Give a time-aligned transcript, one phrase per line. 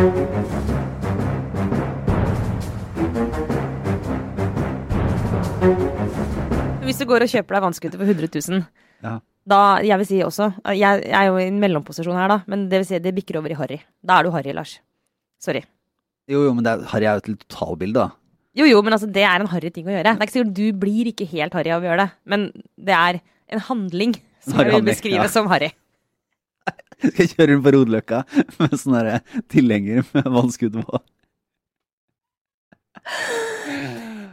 [0.00, 0.08] Hvis
[6.96, 8.62] du går og kjøper deg vannskuter for 100 000,
[9.04, 9.18] Ja.
[9.44, 12.70] da Jeg vil si også Jeg, jeg er jo i en mellomposisjon her, da, men
[12.70, 13.78] det vil si det bikker over i harry.
[14.02, 14.80] Da er du harry, Lars.
[15.38, 15.60] Sorry.
[16.28, 18.08] Jo, jo, men er, Harry er jo et totalbilde, da.
[18.56, 20.16] Jo, jo, men altså, det er en harry ting å gjøre.
[20.16, 22.48] Det er ikke sikkert du blir ikke helt harry av å gjøre det, men
[22.78, 23.20] det er
[23.52, 25.28] en handling som jeg vil beskrive ja.
[25.28, 25.74] som harry.
[27.10, 28.22] Skal jeg kjøre rundt på Rodeløkka
[28.60, 29.20] med sånn derre
[29.52, 31.00] tilhenger med vannskudd på.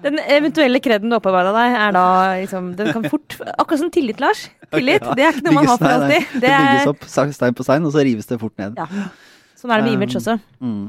[0.03, 2.05] Den eventuelle kreden du opparbeider deg, er da
[2.37, 4.45] liksom Den kan fort Akkurat som tillit, Lars.
[4.69, 5.15] Tillit, okay, ja.
[5.17, 6.29] det er ikke noe man har for alltid.
[6.43, 8.77] Det bygges opp stein på stein, og så rives det fort ned.
[8.77, 9.09] Ja.
[9.57, 10.37] Sånn er det med Um, image også.
[10.61, 10.83] Mm.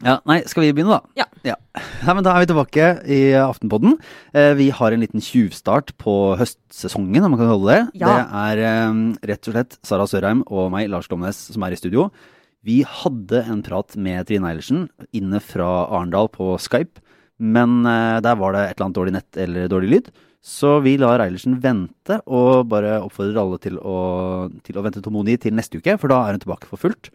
[0.00, 1.26] Ja, nei, skal vi begynne, da?
[1.46, 1.56] Ja.
[2.02, 3.98] Nei, men Da er vi tilbake i Aftenpodden.
[4.34, 8.00] Eh, vi har en liten tjuvstart på høstsesongen, om man kan kalle det.
[8.00, 8.10] Ja.
[8.16, 11.78] Det er eh, rett og slett Sara Sørheim og meg, Lars Glomnes, som er i
[11.78, 12.08] studio.
[12.66, 14.84] Vi hadde en prat med Trine Eilertsen
[15.14, 17.02] inne fra Arendal på Skype,
[17.42, 20.12] men eh, der var det et eller annet dårlig nett eller dårlig lyd.
[20.42, 23.98] Så vi lar Eilertsen vente, og bare oppfordrer alle til å,
[24.66, 27.12] til å vente tålmodig til neste uke, for da er hun tilbake for fullt.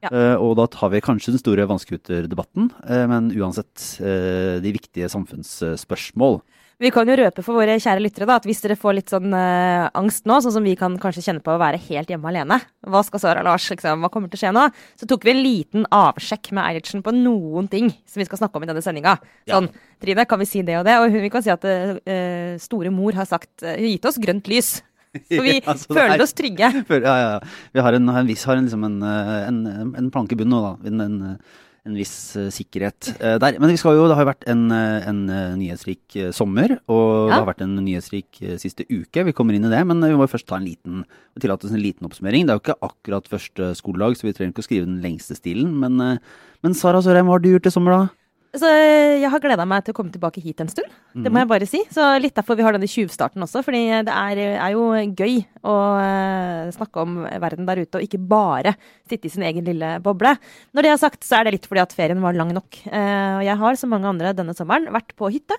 [0.00, 0.10] Ja.
[0.12, 5.10] Eh, og da tar vi kanskje den store vannskuterdebatten, uh, men uansett eh, de viktige
[5.12, 6.40] samfunnsspørsmål.
[6.80, 9.34] Vi kan jo røpe for våre kjære lyttere da, at hvis dere får litt sånn
[9.36, 12.56] uh, angst nå, sånn som vi kan kanskje kjenne på å være helt hjemme alene,
[12.88, 14.62] hva skal Sara Lars, liksom, hva kommer til å skje nå?
[14.96, 18.56] Så tok vi en liten avsjekk med Eilertsen på noen ting som vi skal snakke
[18.56, 19.18] om i denne sendinga.
[19.44, 19.58] Ja.
[19.58, 19.68] Sånn,
[20.00, 20.96] Trine, kan vi si det og det?
[21.02, 24.48] Og hun, vi kan si at uh, store mor har sagt, uh, gitt oss grønt
[24.48, 24.78] lys.
[25.30, 26.68] Så vi Ja, altså, føler er- oss trygge.
[27.02, 27.32] Ja, ja.
[27.74, 29.64] Vi har en, en viss har en, liksom en, eh, en,
[29.98, 31.34] en planke i bunnen nå, da.
[31.80, 33.56] En, viss uh, sikkerhet uh, der.
[33.58, 35.22] Men vi skal jo, det har jo vært en, en
[35.58, 39.24] nyhetsrik uh, sommer, og det har vært en nyhetsrik siste uke.
[39.26, 41.02] Vi kommer inn i det, men vi må jo først ta en liten
[41.40, 42.46] tillate oss en liten oppsummering.
[42.46, 45.34] Det er jo ikke akkurat første skoledag, så vi trenger ikke å skrive den lengste
[45.40, 45.72] stilen.
[45.80, 46.20] Men,
[46.60, 48.19] men Sara Sørheim, hva har du gjort i sommer, da?
[48.50, 50.90] Så jeg har gleda meg til å komme tilbake hit en stund.
[51.14, 51.80] Det må jeg bare si.
[51.94, 53.62] Så litt derfor vi har denne tjuvstarten også.
[53.62, 58.18] Fordi det er, er jo gøy å eh, snakke om verden der ute, og ikke
[58.32, 58.74] bare
[59.06, 60.34] sitte i sin egen lille boble.
[60.74, 62.80] Når det er sagt, så er det litt fordi at ferien var lang nok.
[62.90, 65.58] Eh, Og jeg har, som mange andre denne sommeren, vært på hytte.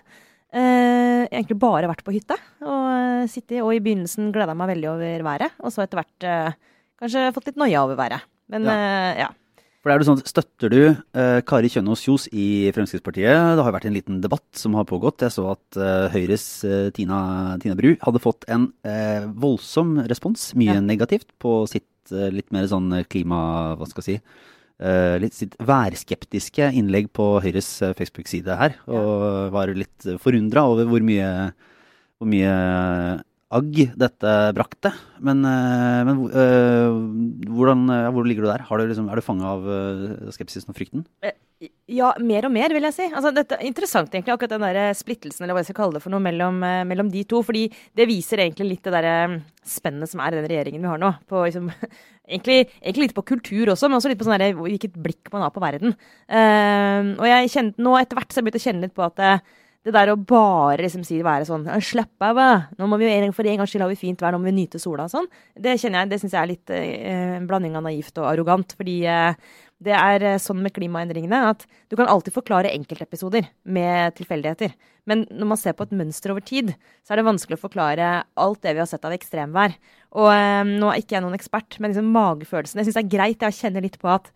[0.52, 2.35] Uh, egentlig bare vært på hytte.
[2.59, 5.56] Og sittet, og i begynnelsen gleda meg veldig over været.
[5.63, 8.28] Og så etter hvert uh, kanskje fått litt noia over været.
[8.52, 9.29] Men eh, ja.
[9.81, 10.81] For det er jo sånn, Støtter du
[11.18, 13.34] eh, Kari Kjønaas Kjos i Fremskrittspartiet?
[13.34, 15.24] Det har jo vært en liten debatt som har pågått.
[15.25, 20.52] Jeg så at eh, Høyres eh, Tina, Tina Bru hadde fått en eh, voldsom respons,
[20.59, 20.84] mye Ja.
[20.86, 23.41] negativt, på sitt eh, litt mer sånn klima...
[23.80, 24.38] Hva skal jeg si?
[24.81, 28.78] eh, litt sitt værskeptiske innlegg på Høyres eh, Facebook-side her.
[28.86, 31.28] Og var litt forundra over hvor mye,
[32.22, 32.53] hvor mye
[33.51, 34.91] agg dette brakte.
[35.22, 36.97] Men, eh, men eh,
[37.51, 37.85] hvordan,
[38.16, 38.63] hvor ligger du der?
[38.66, 41.06] Du liksom, er du fanga av eh, skepsisen og frykten?
[41.91, 43.07] Ja, mer og mer, vil jeg si.
[43.11, 46.03] Altså, dette er interessant, egentlig, akkurat den der splittelsen, eller hva jeg skal kalle det
[46.06, 46.57] for noe, mellom,
[46.90, 47.44] mellom de to.
[47.45, 47.67] Fordi
[47.97, 49.16] det viser egentlig litt det derre
[49.67, 51.11] spennet som er i den regjeringen vi har nå.
[51.29, 51.69] På, liksom,
[52.31, 55.53] egentlig, egentlig litt på kultur også, men også litt på sånn hvilket blikk man har
[55.53, 55.94] på verden.
[56.31, 59.06] Uh, og jeg kjente nå, etter hvert, så har jeg begynt å kjenne litt på
[59.06, 59.25] at
[59.81, 62.38] det der å bare liksom si være sånn «Ja, Slapp av.
[62.78, 64.59] Nå må vi jo for en gangs skyld har vi fint vær, nå må vi
[64.59, 65.30] nyte sola og sånn.
[65.58, 68.75] Det kjenner jeg, det syns jeg er litt eh, en blanding av naivt og arrogant.
[68.78, 74.14] Fordi eh, det er eh, sånn med klimaendringene at du kan alltid forklare enkeltepisoder med
[74.20, 74.75] tilfeldigheter.
[75.09, 78.12] Men når man ser på et mønster over tid, så er det vanskelig å forklare
[78.46, 79.74] alt det vi har sett av ekstremvær.
[80.22, 83.14] Og eh, nå er ikke jeg noen ekspert, men liksom magefølelsen Jeg syns det er
[83.18, 84.30] greit jeg kjenner litt på at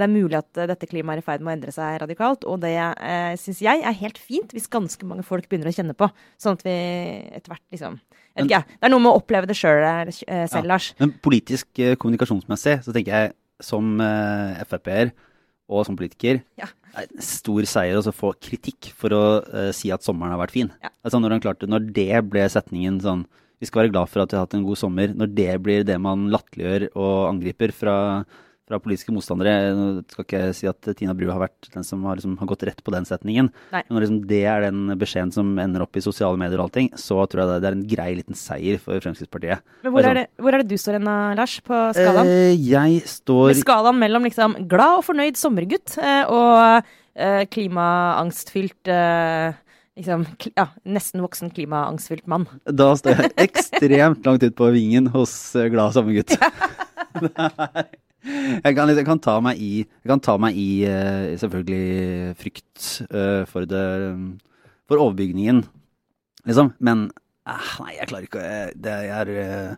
[0.00, 2.46] det er mulig at eh, dette klimaet er i ferd med å endre seg radikalt.
[2.48, 5.96] Og det uh, syns jeg er helt fint hvis ganske mange folk begynner å kjenne
[5.98, 6.10] på.
[6.40, 6.76] Sånn at vi
[7.36, 8.00] etter hvert liksom
[8.38, 8.76] jeg vet ikke.
[8.78, 9.80] Det er noe med å oppleve det sjøl
[10.12, 10.66] selv, Ja.
[10.68, 10.92] Lars.
[11.00, 13.32] Men politisk eh, kommunikasjonsmessig så tenker jeg
[13.64, 15.10] som eh, Frp-er
[15.68, 16.68] og som politiker Ja.
[17.20, 20.70] stor seier å få kritikk for å eh, si at sommeren har vært fin.
[20.82, 20.92] Ja.
[21.02, 23.26] Altså når, han klarte, når det ble setningen sånn
[23.58, 25.10] Vi skal være glad for at vi har hatt en god sommer.
[25.10, 28.22] Når det blir det man latterliggjør og angriper fra,
[28.68, 32.18] fra politiske motstandere Nå skal ikke si at Tina Bru har vært den som har,
[32.18, 33.50] liksom, har gått rett på den setningen.
[33.72, 33.82] Nei.
[33.86, 36.90] Men når liksom det er den beskjeden som ender opp i sosiale medier og allting,
[36.98, 39.64] så tror jeg det, det er en grei liten seier for Fremskrittspartiet.
[39.84, 42.32] Men hvor er det, hvor er det du står hen, Lars, på skalaen?
[42.32, 46.82] Eh, jeg står Med skalaen mellom liksom glad og fornøyd sommergutt eh, og
[47.18, 49.56] eh, klimaangstfylt eh,
[49.98, 52.46] liksom, ja, nesten voksen klimaangstfylt mann.
[52.66, 56.36] Da står jeg ekstremt langt ut på vingen hos eh, glad sommergutt.
[57.18, 57.88] Er-
[58.64, 59.84] jeg, kan, jeg kan ta meg i,
[60.24, 63.84] ta meg i uh, selvfølgelig frykt uh, for det
[64.88, 65.62] For overbygningen,
[66.48, 66.70] liksom.
[66.80, 67.10] Men
[67.44, 69.74] eh, nei, jeg klarer ikke å- det er, eh,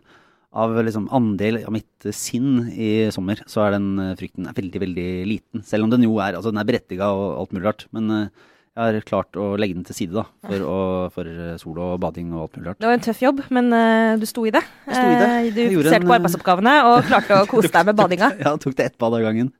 [0.55, 5.07] av liksom andel av mitt sinn i sommer, så er den eh, frykten veldig, veldig
[5.27, 5.65] liten.
[5.67, 7.85] Selv om den jo er, altså den er berettiga og alt mulig rart.
[7.91, 8.27] Men eh,
[8.71, 10.75] jeg har klart å legge den til side da, for, å,
[11.11, 12.77] for eh, sol og bading og alt mulig rart.
[12.79, 14.61] Det var en tøff jobb, men uh, du sto i det.
[14.85, 15.25] Jeg sto i det.
[15.27, 18.29] Uh, Du ser fokuserte en, på arbeidsoppgavene og klarte å kose deg med badinga.
[18.39, 19.51] Ja, tok det ett bad av gangen.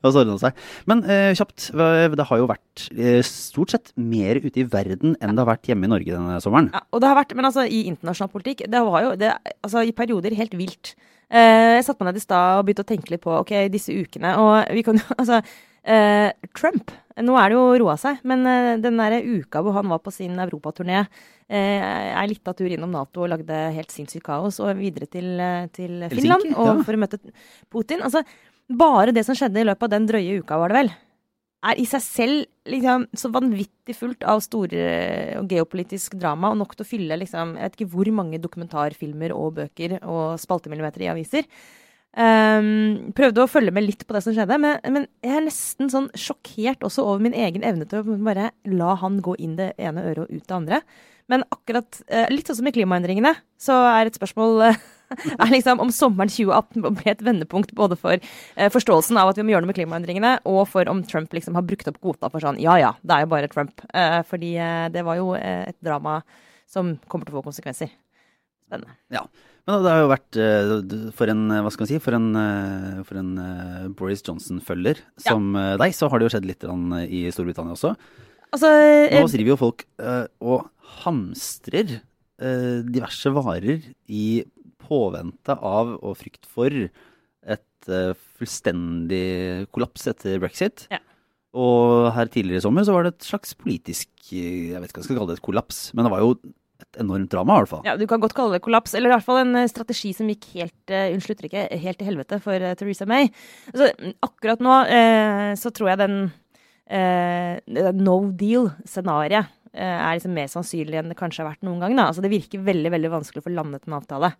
[0.00, 0.64] Og så ordna det seg.
[0.88, 1.68] Men uh, kjapt,
[2.16, 2.86] det har jo vært
[3.28, 6.72] stort sett mer ute i verden enn det har vært hjemme i Norge denne sommeren.
[6.72, 9.84] Ja, og det har vært, men altså i internasjonal politikk, det var jo det, altså,
[9.84, 10.96] i perioder helt vilt.
[11.34, 14.36] Jeg satte meg ned i stad og begynte å tenke litt på ok, disse ukene.
[14.40, 15.44] Og vi kan jo Altså,
[16.56, 20.00] Trump Nå er det jo roa seg, men eh, den der uka hvor han var
[20.02, 21.04] på sin europaturné,
[21.46, 25.68] eh, litt av tur innom Nato og lagde helt sinnssykt kaos, og videre til, eh,
[25.74, 26.56] til Finland ja.
[26.58, 27.20] og for å møte
[27.70, 28.02] Putin.
[28.02, 28.24] Altså,
[28.66, 30.90] bare det som skjedde i løpet av den drøye uka, var det vel,
[31.64, 34.82] er i seg selv liksom så vanvittig fullt av store
[35.38, 39.36] og geopolitisk drama, og nok til å fylle liksom, jeg vet ikke hvor mange dokumentarfilmer
[39.36, 41.46] og bøker og spaltemillimeter i aviser.
[42.14, 45.90] Ehm, prøvde å følge med litt på det som skjedde, men, men jeg er nesten
[45.90, 49.72] sånn sjokkert også over min egen evne til å bare la han gå inn det
[49.82, 50.80] ene øret og ut det andre.
[51.32, 54.82] Men akkurat, uh, litt sånn som i klimaendringene, så er et spørsmål uh,
[55.40, 59.46] er liksom om sommeren 2018 ble et vendepunkt både for uh, forståelsen av at vi
[59.46, 62.44] må gjøre noe med klimaendringene, og for om Trump liksom har brukt opp kvota for
[62.44, 63.82] sånn ja ja, det er jo bare Trump.
[63.90, 64.52] Eh, fordi
[64.94, 66.20] det var jo et drama
[66.70, 67.90] som kommer til å få konsekvenser.
[68.68, 68.94] Spennende.
[69.12, 69.24] Ja.
[69.64, 70.72] Men det har jo vært eh,
[71.16, 73.30] for en, eh, hva skal man si, for en, eh, for en
[73.96, 75.78] Boris Johnson-følger som ja.
[75.80, 76.66] deg, så har det jo skjedd litt
[77.08, 77.94] i Storbritannia også.
[78.54, 78.68] Altså,
[79.10, 79.86] Nå driver jo folk
[80.44, 80.68] og
[81.00, 81.96] hamstrer
[82.86, 84.44] diverse varer i
[84.84, 87.88] påvente av og frykt for et
[88.38, 90.84] fullstendig kollaps etter brexit.
[90.92, 91.00] Ja.
[91.54, 95.02] Og her tidligere i sommer så var det et slags politisk Jeg vet ikke hva
[95.02, 95.80] jeg skal kalle det, et kollaps.
[95.94, 96.36] Men det var jo
[97.00, 97.82] enormt drama, i hvert fall.
[97.86, 100.30] ja, du kan godt kalle det kollaps, eller i hvert fall en eh, strategi som
[100.30, 103.30] gikk helt uh, unnskyld uttrykket, helt til helvete for uh, Theresa May.
[103.72, 103.90] Altså,
[104.24, 106.18] akkurat nå uh, så tror jeg den
[106.84, 111.94] no deal-scenarioet er liksom mer sannsynlig enn det kanskje har vært noen gang.
[111.96, 112.10] Da.
[112.10, 114.30] Altså, det virker veldig veldig vanskelig å få landet en avtale.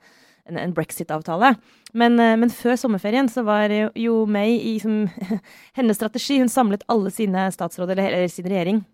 [0.45, 1.55] En, en brexit-avtale.
[1.97, 5.06] Men, men før sommerferien så var jo May i som,
[5.79, 8.85] hennes strategi Hun samlet alle sine statsråder, eller, eller sin regjering,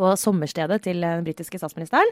[0.00, 2.08] på sommerstedet til den britiske statsministeren.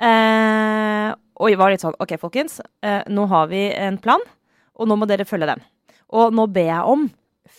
[0.00, 1.10] Eh,
[1.40, 2.58] og var litt sånn OK, folkens.
[2.84, 4.22] Eh, nå har vi en plan,
[4.76, 5.62] og nå må dere følge den.
[6.12, 7.08] Og nå ber jeg om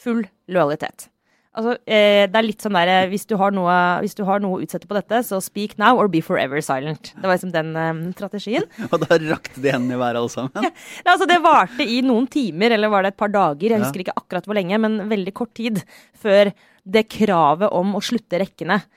[0.04, 1.08] full lojalitet.
[1.52, 4.56] Altså, eh, det er litt sånn der, hvis du, har noe, hvis du har noe
[4.56, 7.10] å utsette på dette, så speak now or be forever silent.
[7.18, 8.68] Det var liksom den eh, strategien.
[8.92, 10.54] Og da rakte de hendene i været, alle sammen.
[10.64, 10.72] Nei,
[11.12, 13.84] altså, det varte i noen timer, eller var det et par dager, jeg Ja.
[13.84, 15.84] husker ikke akkurat hvor lenge, men veldig kort tid
[16.22, 16.54] før
[16.88, 18.88] det kravet om å slutte rekkene eh,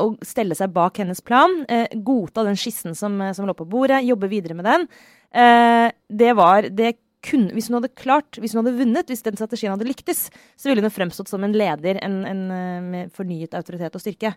[0.00, 3.68] og stelle seg bak hennes plan, eh, godta den skissen som, eh, som lå på
[3.68, 4.88] bordet, jobbe videre med den,
[5.32, 6.96] eh, det var det
[7.26, 10.68] kunne, Hvis hun hadde klart, hvis hun hadde vunnet, hvis den strategien hadde lyktes, så
[10.68, 14.34] ville hun fremstått som en leder en, en, eh, med fornyet autoritet og styrke.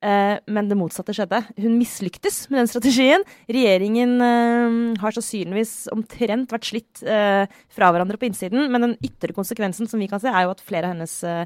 [0.00, 1.42] Eh, men det motsatte skjedde.
[1.60, 3.24] Hun mislyktes med den strategien.
[3.50, 9.36] Regjeringen eh, har sannsynligvis omtrent vært slitt eh, fra hverandre på innsiden, men den ytre
[9.36, 11.44] konsekvensen som vi kan se, er jo at flere av hennes eh,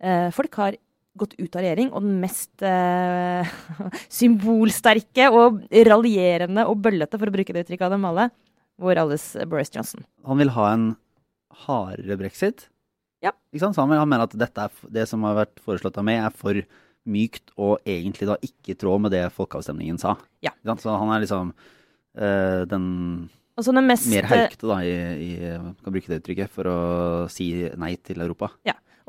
[0.00, 0.80] eh, folk har
[1.18, 3.48] gått ut av regjering, og den mest eh,
[4.20, 8.28] symbolsterke og raljerende og bøllete, for å bruke det uttrykket av dem alle,
[8.80, 10.04] vår alles Boris Johnson.
[10.28, 10.92] Han vil ha en
[11.66, 12.68] hardere brexit.
[13.24, 13.34] Ja.
[13.52, 13.76] Ikke sant?
[13.76, 16.36] Så han, han mener at dette er, det som har vært foreslått av meg, er
[16.36, 16.62] for
[17.10, 20.14] mykt og egentlig da ikke i tråd med det folkeavstemningen sa.
[20.44, 20.54] Ja.
[20.78, 21.52] Så han er liksom
[22.16, 22.86] eh, den
[23.58, 25.32] Altså den mest mer haukete, da, i, i
[25.84, 26.76] kan bruke det uttrykket, for å
[27.28, 28.54] si nei til Europa.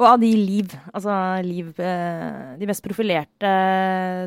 [0.01, 1.13] Og av de liv, altså
[1.45, 3.51] liv, eh, de mest profilerte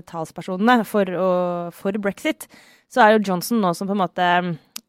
[0.07, 2.47] talspersonene for, å- for brexit,
[2.89, 4.29] så er jo Johnson nå som på en måte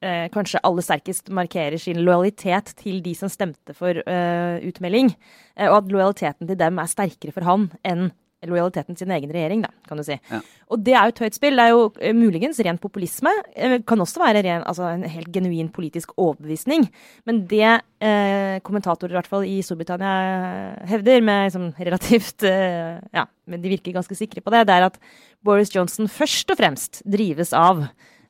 [0.06, 5.10] eh, kanskje aller sterkest markerer sin lojalitet til de som stemte for eh, utmelding,
[5.58, 8.12] eh, og at lojaliteten til dem er sterkere for han enn
[8.50, 10.18] lojaliteten til sin egen regjering, da, kan du si.
[10.32, 10.40] Ja.
[10.72, 11.60] Og det er jo et høyt spill.
[11.60, 13.32] Det er jo eh, muligens ren populisme.
[13.56, 16.88] Eh, kan også være ren, altså en helt genuin politisk overbevisning.
[17.30, 23.28] Men det eh, kommentatorer i hvert fall i Storbritannia hevder, med liksom, relativt eh, Ja,
[23.50, 25.00] men de virker ganske sikre på det, det er at
[25.46, 27.86] Boris Johnson først og fremst drives av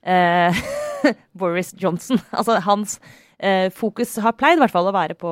[0.06, 0.66] eh,
[1.40, 2.20] Boris Johnson.
[2.32, 3.00] Altså hans
[3.38, 5.32] eh, fokus har pleid i hvert fall å være på,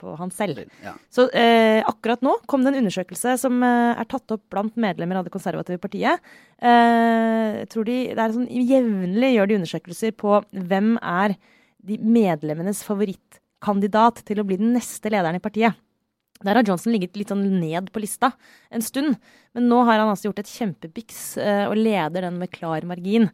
[0.00, 0.62] på han selv.
[0.84, 0.94] Ja.
[1.12, 5.20] Så eh, akkurat nå kom det en undersøkelse som eh, er tatt opp blant medlemmer
[5.20, 6.24] av det konservative partiet.
[6.58, 11.36] Eh, jeg tror de, det er sånn Jevnlig gjør de undersøkelser på hvem er
[11.88, 15.78] de medlemmenes favorittkandidat til å bli den neste lederen i partiet.
[16.44, 18.30] Der har Johnson ligget litt sånn ned på lista
[18.70, 19.16] en stund,
[19.56, 23.26] men nå har han altså gjort et kjempebiks eh, og leder den med klar margin.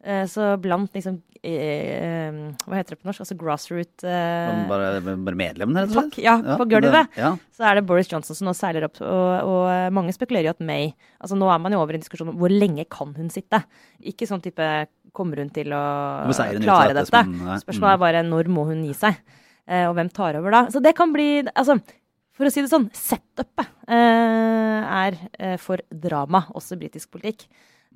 [0.00, 2.30] Eh, så blant liksom eh,
[2.64, 3.20] Hva heter det på norsk?
[3.20, 6.16] Altså grassroot eh, Bare, bare medlemmene, rett og slett?
[6.24, 7.18] Ja, på gulvet.
[7.20, 7.34] Ja.
[7.52, 10.64] Så er det Boris Johnson som nå seiler opp, og, og mange spekulerer jo at
[10.64, 10.88] May
[11.20, 13.60] Altså nå er man jo over i en diskusjon om hvor lenge kan hun sitte?
[14.00, 14.70] Ikke sånn type
[15.16, 15.84] Kommer hun til å
[16.30, 17.20] klare dette dette?
[17.20, 17.62] er.
[17.64, 19.18] Spørsmålet er bare når må hun gi seg?
[19.70, 20.64] Eh, og hvem tar over da?
[20.72, 21.76] Så det kan bli Altså,
[22.34, 27.44] for å si det sånn, setupet eh, er eh, for drama, også britisk politikk.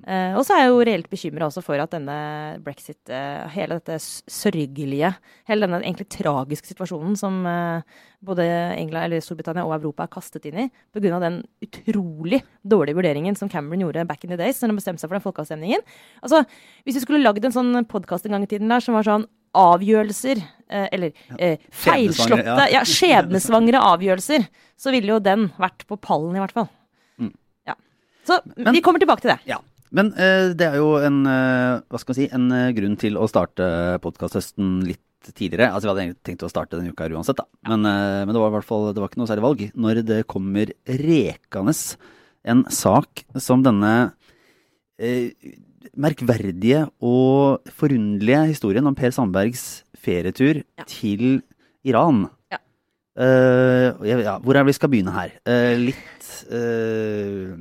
[0.03, 2.15] Eh, og så er jeg jo reelt bekymra også for at denne
[2.61, 3.95] brexit, eh, hele dette
[4.29, 5.13] sørgelige,
[5.47, 8.43] hele denne egentlig tragiske situasjonen som eh, både
[8.75, 11.17] England, eller Storbritannia og Europa er kastet inn i pga.
[11.23, 15.09] den utrolig dårlige vurderingen som Cameron gjorde back in the days når han bestemte seg
[15.09, 15.85] for den folkeavstemningen.
[16.21, 16.43] Altså,
[16.83, 19.29] hvis vi skulle lagd en sånn podkast en gang i tiden der som var sånn
[19.55, 22.81] avgjørelser, eller eh, feilslåtte, ja.
[22.81, 24.43] ja, skjebnesvangre avgjørelser,
[24.75, 26.67] så ville jo den vært på pallen, i hvert fall.
[27.17, 27.31] Mm.
[27.71, 27.77] Ja.
[28.27, 29.39] Så Men- vi kommer tilbake til det.
[29.47, 29.61] Ja.
[29.95, 33.15] Men eh, det er jo en, eh, hva skal man si, en eh, grunn til
[33.19, 33.67] å starte
[34.03, 35.01] podkasthøsten litt
[35.33, 35.71] tidligere.
[35.71, 37.47] Altså Vi hadde egentlig tenkt å starte denne uka uansett, da.
[37.71, 39.63] Men, men det var i hvert fall det var ikke noe særlig valg.
[39.73, 41.73] Når det kommer rekende
[42.45, 43.93] en sak som denne
[45.01, 45.31] eh,
[45.97, 49.65] merkverdige og forunderlige historien om Per Sandbergs
[49.97, 50.85] ferietur Ja.
[50.91, 51.41] til
[51.87, 52.27] Iran.
[52.53, 52.59] Ja.
[53.17, 55.33] Eh, ja, hvor er det vi skal begynne her?
[55.47, 57.55] Eh, litt eh,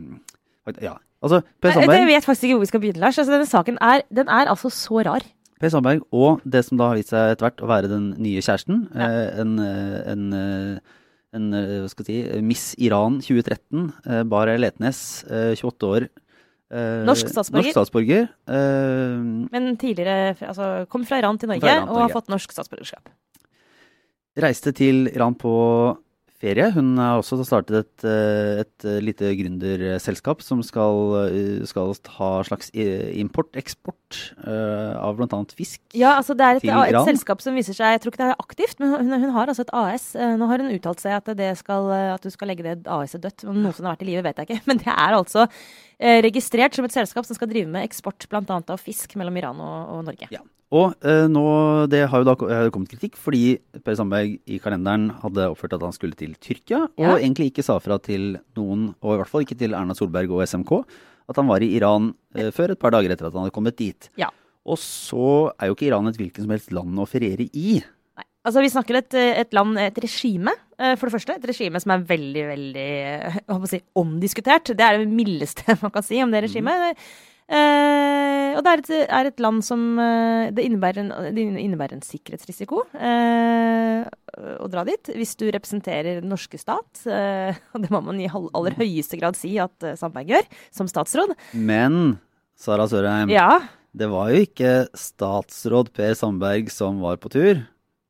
[0.84, 0.96] Ja.
[1.25, 3.19] Altså, Per Jeg, jeg vet faktisk ikke hvor vi skal begynne, Lars.
[3.21, 5.25] Altså, denne saken er, den er altså så rar.
[5.61, 8.43] per Sandberg og det som da har vist seg etter hvert å være den nye
[8.45, 8.85] kjæresten.
[8.93, 9.07] Ja.
[9.07, 10.99] eh, en, eh, en, eh,
[11.38, 14.28] en hva skal jeg si, Miss Iran 2013.
[14.28, 16.09] Bar Letnes, eh, 28 år.
[16.75, 17.61] Norsk statsborger.
[17.62, 18.25] Norsk statsborger.
[19.54, 23.12] Men tidligere altså, kom fra Iran til Norge Iran til og har fått norsk statsborgerskap.
[24.35, 25.54] reiste til Iran på
[26.44, 26.70] ferie.
[26.74, 32.30] Hun har også startet et, eh, et eh, lite gründerselskap som skal, eh, skal ha
[32.46, 35.40] slags import-eksport av bl.a.
[35.56, 35.80] fisk.
[35.96, 38.44] Ja, altså det er et, et selskap som viser seg Jeg tror ikke det er
[38.44, 40.12] aktivt, men hun, hun har altså et AS.
[40.14, 43.46] Nå har hun uttalt seg at, det skal, at du skal legge det AS-et dødt.
[43.50, 44.66] Om noe som har vært i livet, vet jeg ikke.
[44.70, 45.48] Men det er altså
[46.25, 48.42] registrert som et selskap som skal drive med eksport bl.a.
[48.61, 50.28] av fisk mellom Iran og, og Norge.
[50.34, 50.42] Ja.
[50.75, 51.42] Og eh, nå,
[51.92, 55.84] det har jo da eh, kommet kritikk fordi Per Sandberg i kalenderen hadde oppført at
[55.87, 57.12] han skulle til Tyrkia, Ja.
[57.12, 60.32] og egentlig ikke sa fra til noen, og i hvert fall ikke til Erna Solberg
[60.34, 60.73] og SMK,
[61.30, 63.78] at han var i Iran eh, før et par dager etter at han hadde kommet
[63.78, 64.11] dit.
[64.20, 64.32] Ja.
[64.64, 67.78] Og så er jo ikke Iran et hvilken som helst land å feriere i.
[68.44, 71.36] Altså, vi snakker et, et land, et regime, eh, for det første.
[71.38, 72.88] Et regime som er veldig, veldig
[73.40, 74.74] eh, si, omdiskutert.
[74.76, 77.00] Det er det mildeste man kan si om det regimet.
[77.44, 81.98] Eh, og det er et, er et land som eh, Det innebærer en, det innebærer
[81.98, 84.04] en sikkerhetsrisiko eh,
[84.60, 85.12] å dra dit.
[85.16, 89.36] Hvis du representerer den norske stat, eh, og det må man i aller høyeste grad
[89.40, 91.36] si at Sandberg gjør, som statsråd.
[91.56, 92.18] Men
[92.60, 93.62] Sara Sørheim, Ja,
[93.94, 97.64] det var jo ikke statsråd Per Sandberg som var på tur.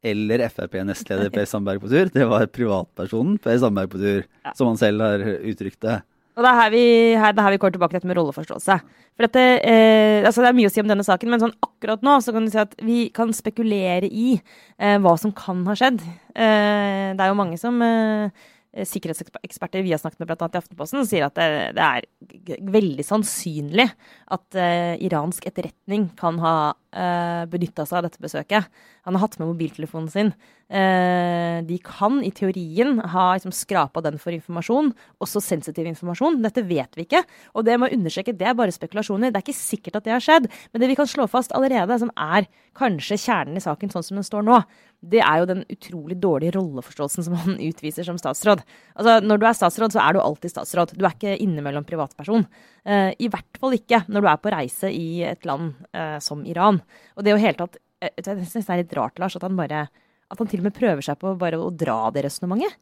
[0.05, 2.11] Eller Frp-nestleder Per Sandberg på tur.
[2.13, 4.53] Det var privatpersonen Per Sandberg på tur, Ja.
[4.59, 6.03] som han selv har uttrykt det.
[6.35, 6.85] Og det er her vi,
[7.15, 8.77] her, er her vi kommer tilbake til dette med rolleforståelse.
[9.15, 12.03] For dette, eh, altså det er mye å si om denne saken, men sånn akkurat
[12.03, 14.41] nå så kan du si at vi kan spekulere i
[14.79, 16.03] eh, hva som kan ha skjedd.
[16.35, 18.31] Eh, det er jo mange som eh,
[18.83, 20.49] sikkerhetseksperter vi har snakket med bl.a.
[20.51, 23.87] i Aftenposten, sier at det, det er veldig sannsynlig
[24.35, 28.69] at uh, iransk etterretning kan ha uh, benytta seg av dette besøket.
[29.07, 30.33] Han har hatt med mobiltelefonen sin.
[30.73, 36.41] Uh, de kan i teorien ha liksom, skrapa den for informasjon, også sensitiv informasjon.
[36.45, 37.23] Dette vet vi ikke.
[37.55, 39.31] Og det må understreke, det er bare spekulasjoner.
[39.31, 40.51] Det er ikke sikkert at det har skjedd.
[40.73, 44.19] Men det vi kan slå fast allerede, som er kanskje kjernen i saken sånn som
[44.19, 44.59] den står nå,
[45.11, 48.63] det er jo den utrolig dårlige rolleforståelsen som han utviser som statsråd.
[48.97, 50.95] Altså, Når du er statsråd, så er du alltid statsråd.
[50.97, 52.47] Du er ikke innimellom privatperson.
[52.85, 56.45] Eh, I hvert fall ikke når du er på reise i et land eh, som
[56.49, 56.81] Iran.
[57.17, 59.43] Og det er jo helt tatt eh, Jeg synes det er litt rart, Lars, at
[59.47, 59.87] han bare
[60.33, 62.75] at han til og med prøver seg på bare å dra det resonnementet.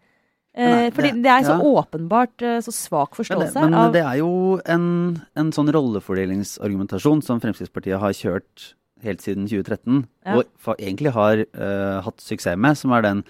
[0.54, 1.64] Men Eh, fordi det- det er så ja.
[1.64, 5.70] åpenbart eh, så svak Men, det, forståelse men av det er jo en, en sånn
[5.72, 10.36] rollefordelingsargumentasjon som Fremskrittspartiet har kjørt helt siden 2013, Ja.
[10.40, 13.22] og egentlig har uh, hatt suksess med, som er den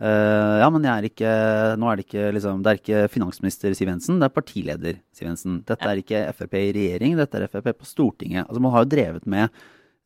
[0.00, 1.32] uh, Ja, men jeg er ikke
[1.80, 5.26] Nå er det ikke liksom Det er ikke finansminister Siv Jensen, det er partileder Siv
[5.30, 5.62] Jensen.
[5.66, 5.90] Dette Ja.
[5.94, 8.46] er ikke Frp i regjering, dette er Frp på Stortinget.
[8.46, 9.50] Altså Man har jo drevet med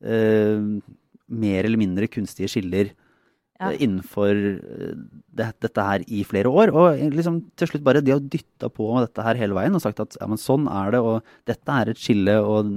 [0.07, 0.81] uh,
[1.31, 2.91] mer eller mindre kunstige skiller
[3.61, 3.75] Ja.
[3.77, 4.33] innenfor
[5.37, 6.71] det, dette her i flere år.
[6.73, 10.01] Og liksom til slutt bare de har dytta på dette her hele veien og sagt
[10.01, 12.71] at ja, men sånn er det, og dette er et skille, og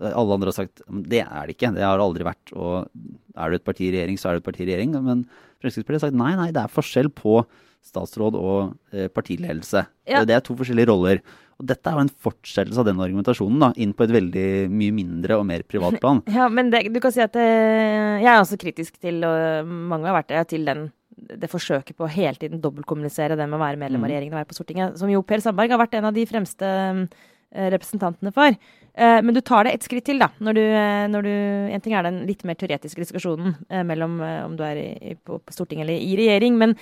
[0.00, 2.52] Alle andre har sagt det er det ikke, det har det aldri vært.
[2.52, 2.88] Og
[3.36, 4.92] er du et parti i regjering, så er du et parti i regjering.
[5.00, 5.24] Men
[5.62, 7.40] Fremskrittspartiet har sagt nei, nei, det er forskjell på
[7.86, 9.84] statsråd og eh, partiledelse.
[10.10, 10.24] Ja.
[10.26, 11.20] Det er to forskjellige roller.
[11.56, 14.92] Og dette er jo en fortsettelse av den argumentasjonen, da, inn på et veldig mye
[14.92, 16.20] mindre og mer privat plan.
[16.36, 20.10] Ja, men det, du kan si at det, jeg er også kritisk til, og mange
[20.10, 23.62] har vært det, til den, det forsøket på å hele tiden dobbeltkommunisere det med å
[23.62, 24.12] være medlem av Mm.
[24.12, 26.66] regjeringen og være på Stortinget, som jo Per Sandberg har vært en av de fremste
[26.68, 28.58] eh, representantene for.
[28.96, 30.30] Eh, men du tar det et skritt til, da.
[30.40, 31.34] Når du, eh, når du,
[31.76, 35.36] en ting er den litt mer teoretiske diskusjonen eh, mellom om du er i, på,
[35.36, 36.72] på Stortinget eller i regjering, men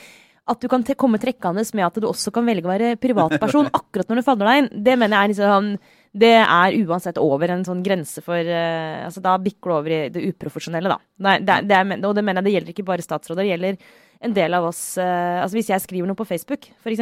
[0.44, 4.10] at du kan komme trekkende med at du også kan velge å være privatperson akkurat
[4.10, 5.70] når du faller deg inn, det mener jeg er liksom
[6.14, 10.02] det er uansett over en sånn grense for uh, altså Da bikker du over i
[10.14, 11.00] det uprofesjonelle, da.
[11.26, 13.96] Nei, det, det er, og det mener jeg det gjelder ikke bare statsråder, det gjelder
[14.20, 17.00] en del av oss eh, Altså hvis jeg skriver noe på Facebook, f.eks.,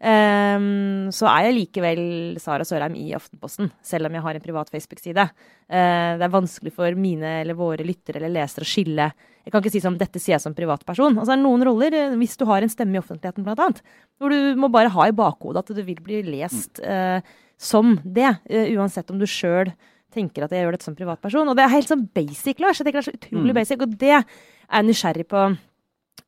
[0.00, 2.02] um, så er jeg likevel
[2.40, 5.26] Sara Sørheim i Aftenposten, selv om jeg har en privat Facebook-side.
[5.70, 9.10] Uh, det er vanskelig for mine eller våre lyttere eller lesere å skille
[9.44, 11.14] Jeg kan ikke si som dette sier jeg som privatperson.
[11.16, 13.80] Altså, det er noen roller, eh, hvis du har en stemme i offentligheten, annet,
[14.20, 17.24] hvor du må bare ha i bakhodet at du vil bli lest uh,
[17.56, 19.72] som det, uh, uansett om du sjøl
[20.12, 21.48] tenker at jeg gjør dette som privatperson.
[21.48, 22.80] Og det er helt sånn basic, Lars.
[22.80, 23.58] Jeg tenker det er så utrolig Mm.
[23.60, 23.80] basic.
[23.80, 25.42] Og det er jeg nysgjerrig på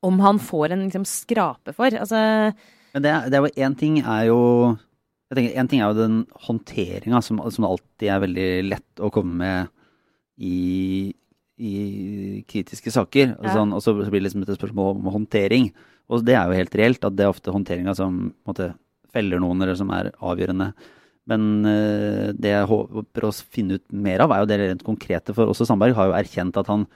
[0.00, 1.92] om han får en liksom, skrape for.
[1.94, 2.16] Altså
[2.94, 4.40] Men det, det er jo én ting er jo
[5.32, 9.08] jeg tenker, En ting er jo den håndteringa som, som alltid er veldig lett å
[9.14, 9.70] komme med
[10.37, 11.12] i,
[11.56, 13.37] i kritiske saker.
[13.38, 13.54] Og, Ja.
[13.56, 15.70] sånn, og så blir det liksom et spørsmål om håndtering.
[16.12, 18.75] Og det er jo helt reelt at det er ofte håndteringa som måte,
[19.12, 20.72] feller noen, eller som er avgjørende.
[21.28, 25.32] Men eh, det jeg håper å finne ut mer av, er jo det rent konkrete.
[25.37, 26.87] For også Sandberg har jo erkjent at han,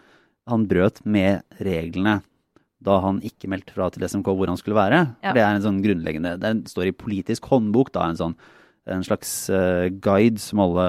[0.50, 2.18] han brøt med reglene
[2.86, 5.00] da han ikke meldte fra til SMK hvor han skulle være.
[5.20, 5.30] Ja.
[5.30, 8.38] For Det er en sånn grunnleggende Det står i politisk håndbok, da, en sånn
[8.86, 10.84] en slags uh, guide som alle,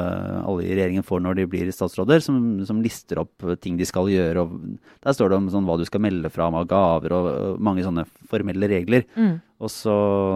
[0.46, 2.38] alle i regjeringen får når de blir statsråder, som,
[2.68, 4.44] som lister opp ting de skal gjøre.
[4.44, 7.30] Og der står det om sånn, hva du skal melde fra om av gaver og,
[7.34, 9.08] og mange sånne formelle regler.
[9.18, 9.36] mm.
[9.58, 9.94] Og så,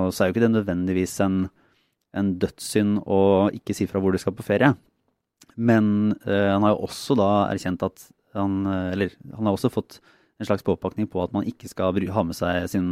[0.10, 1.44] så er jo ikke det nødvendigvis en,
[2.18, 3.20] en dødssynd å
[3.54, 4.72] ikke si fra hvor du skal på ferie.
[5.54, 9.68] Men uh, han har jo også da erkjent at han eh, Eller han har også
[9.68, 9.98] fått
[10.42, 12.88] en slags påpakning på at man ikke skal ha med seg sin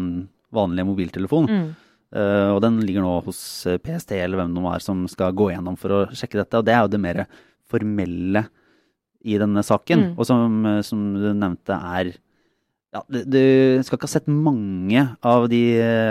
[0.53, 1.49] vanlige mobiltelefon.
[1.49, 1.69] Mm.
[2.09, 3.39] Uh, og den ligger nå hos
[3.69, 6.57] eh, PST eller hvem det nå er som skal gå gjennom for å sjekke dette.
[6.57, 7.19] Og det er jo det mer
[7.69, 8.47] formelle
[9.29, 10.07] i denne saken.
[10.07, 10.15] Mm.
[10.15, 12.15] Og som, eh, som du nevnte er
[12.89, 13.43] ja, du, du
[13.85, 15.61] skal ikke ha sett mange av de,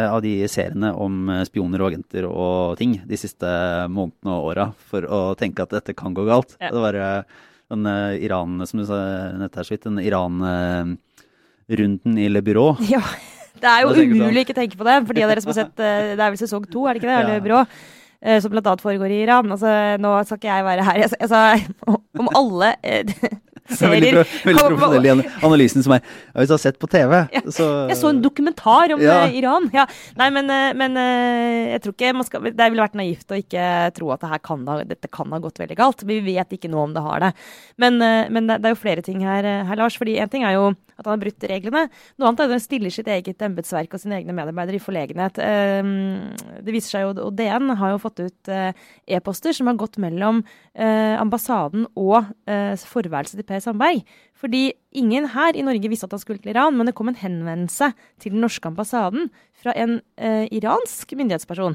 [0.06, 3.50] av de seriene om spioner og agenter og ting de siste
[3.90, 6.54] månedene og åra for å tenke at dette kan gå galt.
[6.62, 6.70] Ja.
[6.70, 7.00] Det var
[7.74, 7.90] den
[8.22, 9.00] Iran, som du sa
[9.40, 9.98] nettopp her så vidt, den
[11.68, 12.68] Iran-runden i Le Byrå.
[12.94, 13.02] Ja.
[13.58, 15.56] Det er jo umulig å ikke tenke på det, for de av dere som har
[15.64, 17.16] sett eh, Det er vel sesong to, er det ikke det?
[17.18, 17.26] Ja.
[17.32, 17.62] Le byrå.
[18.22, 19.50] eh, Som annet foregår i Iran.
[19.50, 21.40] Altså, nå skal ikke jeg være her jeg, altså,
[22.22, 23.02] Om alle eh,
[23.68, 27.16] Veldig, serier veldig profesjonell i analysen som er ja, Hvis du har sett på TV,
[27.34, 29.18] Ja, så Jeg så en dokumentar om Ja.
[29.28, 29.66] Iran.
[29.74, 29.84] Ja.
[30.22, 30.96] Nei, men, men
[31.74, 33.66] jeg tror ikke man skal, det ville vært naivt å ikke
[33.98, 36.06] tro at det her kan da, dette kan ha gått veldig galt.
[36.08, 37.32] Vi vet ikke noe om det har det.
[37.76, 39.98] Men, men det, det er jo flere ting her, her Lars.
[40.00, 41.84] fordi En ting er jo at han har brutt reglene.
[42.18, 45.38] Noe annet er at han stiller sitt eget embetsverk og sine egne medarbeidere i forlegenhet.
[45.38, 45.92] Eh,
[46.64, 48.72] Det viser seg jo, og DN har jo fått ut eh,
[49.06, 50.42] e-poster som har gått mellom
[50.74, 54.02] eh, ambassaden og eh, forværelset til Per Sandberg.
[54.38, 57.18] Fordi ingen her i Norge visste at han skulle til Iran, men det kom en
[57.18, 59.98] henvendelse til den norske ambassaden fra en
[60.54, 61.74] iransk myndighetsperson.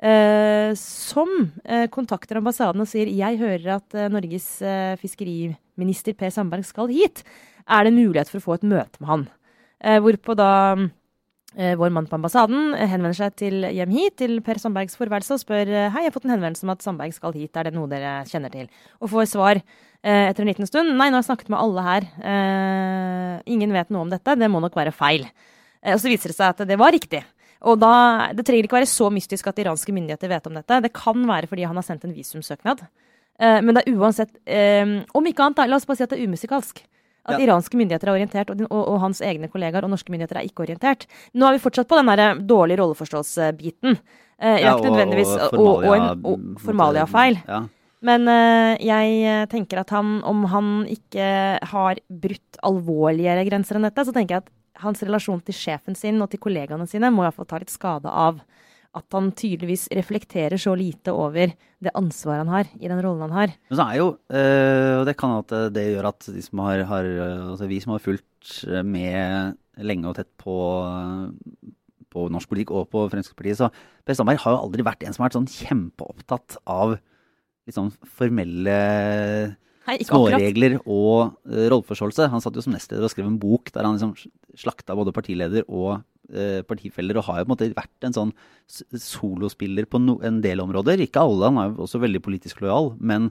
[0.00, 1.28] Uh, som
[1.68, 4.46] uh, kontakter ambassaden og sier jeg hører at uh, Norges
[4.96, 7.20] fiskeriminister Per Sandberg skal hit.
[7.68, 9.28] Er det mulighet for å få et møte med han?
[9.80, 10.50] Eh, hvorpå da
[11.56, 15.38] eh, vår mann på ambassaden eh, henvender seg til hjem hit, til Per Sandbergs forværelse,
[15.38, 17.74] og spør hei, jeg har fått en henvendelse om at Sandberg skal hit, er det
[17.76, 18.68] noe dere kjenner til?
[19.00, 19.62] Og får svar
[20.00, 22.04] etter en liten stund nei, nå har jeg snakket med alle her,
[23.52, 25.26] ingen vet noe om dette, det må nok være feil.
[25.92, 27.20] Og så viser det seg at det var riktig.
[27.68, 30.78] Og da, Det trenger ikke være så mystisk at iranske myndigheter vet om dette.
[30.80, 32.80] Det kan være fordi han har sendt en visumsøknad.
[33.40, 34.32] Men det er uansett
[35.12, 36.80] Om ikke annet, da, la oss bare si at det er umusikalsk.
[37.26, 37.46] At Ja.
[37.46, 40.64] iranske myndigheter er orientert, og, og, og hans egne kollegaer og norske myndigheter er ikke
[40.64, 41.06] orientert.
[41.34, 43.98] Nå er vi fortsatt på den der dårlige rolleforståelsesbiten.
[44.40, 47.36] Eh, Ja, og, og formalia-feil.
[47.46, 47.60] Ja.
[48.02, 53.84] Men eh, jeg eh, tenker at han, om han ikke har brutt alvorligere grenser enn
[53.84, 57.26] dette, så tenker jeg at hans relasjon til sjefen sin og til kollegaene sine må
[57.26, 58.40] iallfall ta litt skade av
[58.94, 63.36] at han tydeligvis reflekterer så lite over det ansvaret han har i den rollen han
[63.36, 63.52] har.
[63.70, 66.58] Men så er jo, eh, og det kan at det- det gjør at de som
[66.58, 70.56] har, har eh, altså vi som har fulgt eh, med lenge og tett på,
[70.90, 71.70] eh,
[72.10, 73.70] på norsk politikk og på Fremskrittspartiet, så
[74.04, 76.98] Per Sandberg har jo aldri vært en som har vært sånn kjempeopptatt av
[77.70, 79.54] sånn formelle
[79.86, 80.06] akkurat.
[80.10, 82.26] småregler og uh, rolleforståelse.
[82.32, 84.14] Han satt jo som nestleder og skrev en bok der han liksom
[84.58, 86.02] slakta både partileder og eh,
[86.68, 88.32] partifeller, og har jo på en måte vært en sånn
[88.70, 91.02] solospiller på no, en del områder.
[91.02, 93.30] Ikke alle, han er jo også veldig politisk lojal, men,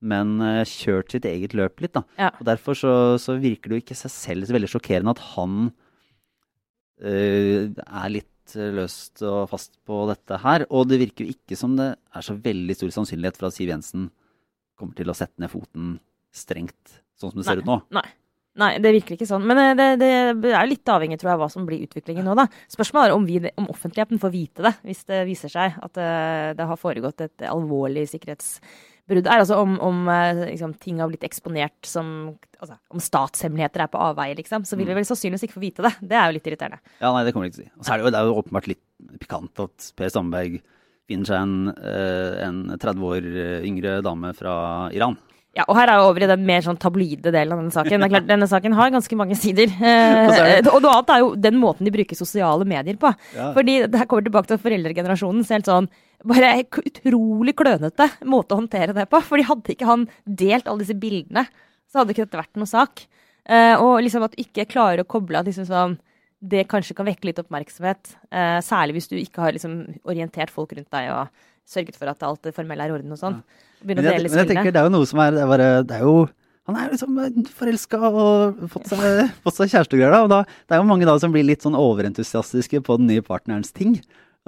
[0.00, 1.94] men eh, kjørt sitt eget løp litt.
[1.96, 2.04] da.
[2.20, 2.30] Ja.
[2.38, 5.58] Og Derfor så, så virker det jo ikke seg selv så veldig sjokkerende at han
[7.02, 10.66] eh, er litt eh, løst og fast på dette her.
[10.70, 13.72] Og det virker jo ikke som det er så veldig stor sannsynlighet for at Siv
[13.72, 14.08] Jensen
[14.80, 15.98] kommer til å sette ned foten
[16.32, 17.80] strengt, sånn som det ser ut nå.
[17.92, 18.06] Nei.
[18.58, 19.44] Nei, det virker ikke sånn.
[19.46, 19.88] Men eh, det,
[20.42, 22.48] det er litt avhengig, tror jeg, hva som blir utviklingen nå, da.
[22.72, 26.50] Spørsmålet er om, vi, om offentligheten får vite det, hvis det viser seg at eh,
[26.58, 31.28] det har foregått et alvorlig sikkerhetsbrudd Er Altså om, om eh, liksom, ting har blitt
[31.28, 32.10] eksponert som
[32.58, 34.66] altså, Om statshemmeligheter er på avveie, liksom.
[34.66, 35.94] Så vil vi vel sannsynligvis ikke få vite det.
[36.02, 36.82] Det er jo litt irriterende.
[36.98, 37.78] Ja, nei, det kommer jeg ikke til å si.
[37.78, 38.84] Og så er det jo, det er jo åpenbart litt
[39.22, 40.60] pikant at Per Sandberg
[41.10, 41.72] finner seg en,
[42.46, 43.24] en 30 år
[43.66, 44.52] yngre dame fra
[44.94, 45.16] Iran.
[45.58, 47.96] Ja, og her er jo over i den mer sånn tabloide delen av denne saken.
[47.96, 49.72] Det er klart, Denne saken har ganske mange sider.
[49.82, 53.10] er Eh, og noe annet er jo den måten de bruker sosiale medier på.
[53.34, 53.48] Ja.
[53.56, 55.42] Fordi det her kommer tilbake til foreldregenerasjonen.
[55.46, 55.88] Så helt sånn
[56.30, 56.52] bare
[56.84, 59.22] utrolig klønete måte å håndtere det på.
[59.26, 61.46] Fordi hadde ikke han delt alle disse bildene,
[61.90, 63.02] så hadde ikke dette vært noe sak.
[63.50, 65.96] Eh, og liksom at du ikke klarer å koble at liksom sånn
[66.40, 68.14] det kanskje kan vekke litt oppmerksomhet.
[68.30, 69.74] eh, særlig hvis du ikke har liksom
[70.08, 71.28] orientert folk rundt deg og
[71.68, 73.42] sørget for at alt det formelle er i orden og sånn.
[73.80, 74.34] Begynne Men å jeg, spillene.
[74.34, 76.16] men jeg tenker det er jo noe som er Det er, bare, det er jo
[76.68, 77.20] Han er liksom
[77.56, 79.00] forelska og fått seg,
[79.46, 80.12] fått seg kjæreste og greier.
[80.14, 83.10] da, Og da, det er jo mange da som blir litt sånn overentusiastiske på den
[83.10, 83.96] nye partnerens ting.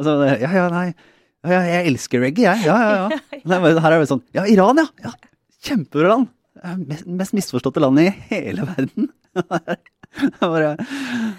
[0.00, 0.90] Altså, ja, ja, nei.
[1.42, 2.68] Ja, ja, jeg elsker reggae, jeg.
[2.68, 3.40] Ja, ja, ja.
[3.50, 4.86] Nei, Her er det sånn Ja, Iran, ja.
[5.08, 5.10] ja
[5.62, 6.30] Kjempebra land.
[6.86, 9.10] Mest, mest misforståtte landet i hele verden.
[10.12, 10.72] Det er bare,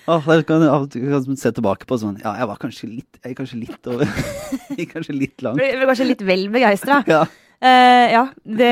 [0.10, 3.60] å, jeg kan, kan se tilbake på sånn Ja, jeg var kanskje litt, jeg kanskje
[3.62, 4.10] litt over
[4.90, 5.62] kanskje litt langt.
[5.62, 7.04] Du ble kanskje litt vel begeistra.
[7.06, 7.22] Ja.
[7.64, 8.72] Eh, ja, det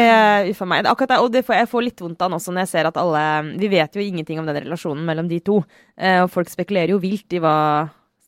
[0.51, 0.87] uff a meg.
[0.89, 3.21] Akkurat og det får, jeg får litt vondt av også når jeg ser at alle
[3.61, 5.61] Vi vet jo ingenting om den relasjonen mellom de to.
[5.95, 7.55] Uh, og folk spekulerer jo vilt i hva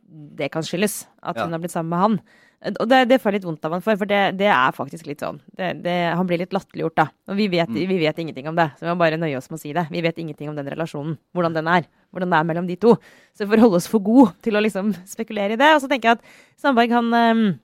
[0.08, 1.04] det kan skyldes.
[1.22, 1.44] At Ja.
[1.44, 2.20] hun har blitt sammen med han.
[2.64, 4.72] Eh, Og det, det får jeg litt vondt av han for, for det, det er
[4.72, 5.42] faktisk litt sånn.
[5.52, 7.08] Det, det, han blir litt latterliggjort, da.
[7.28, 9.58] Og vi vet, vi vet ingenting om det, så vi må bare nøye oss med
[9.60, 9.88] å si det.
[9.92, 11.18] Vi vet ingenting om den relasjonen.
[11.36, 11.84] Hvordan den er.
[12.14, 12.96] Hvordan det er mellom de to.
[13.36, 15.74] Så vi får holde oss for gode til å liksom spekulere i det.
[15.76, 16.24] Og så tenker jeg at
[16.62, 17.60] Sandberg, han um,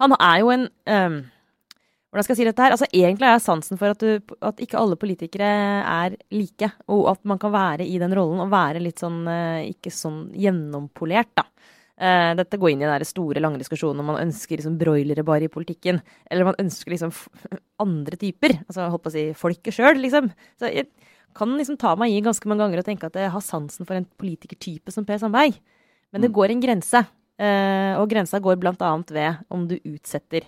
[0.00, 1.18] Han er jo en ehm,
[2.12, 2.74] hvordan skal jeg si dette her?
[2.74, 5.48] Altså, egentlig har jeg sansen for at, du, at ikke alle politikere
[5.80, 6.68] er like.
[6.92, 10.26] Og at man kan være i den rollen og være litt sånn eh, ikke sånn
[10.36, 11.46] gjennompolert, da.
[11.96, 15.48] Eh, dette går inn i den store, lange diskusjonen om man ønsker liksom broilere bare
[15.48, 16.02] i politikken.
[16.28, 17.16] Eller om man ønsker liksom
[17.86, 18.58] andre typer.
[18.66, 20.28] Altså holdt på å si folket sjøl, liksom.
[20.60, 20.90] Så jeg
[21.32, 23.96] kan liksom ta meg i ganske mange ganger og tenke at jeg har sansen for
[23.96, 25.56] en politikertype som Per Sandberg.
[26.12, 27.06] Men det går en grense.
[27.40, 30.44] Eh, og grensa går blant annet ved om du utsetter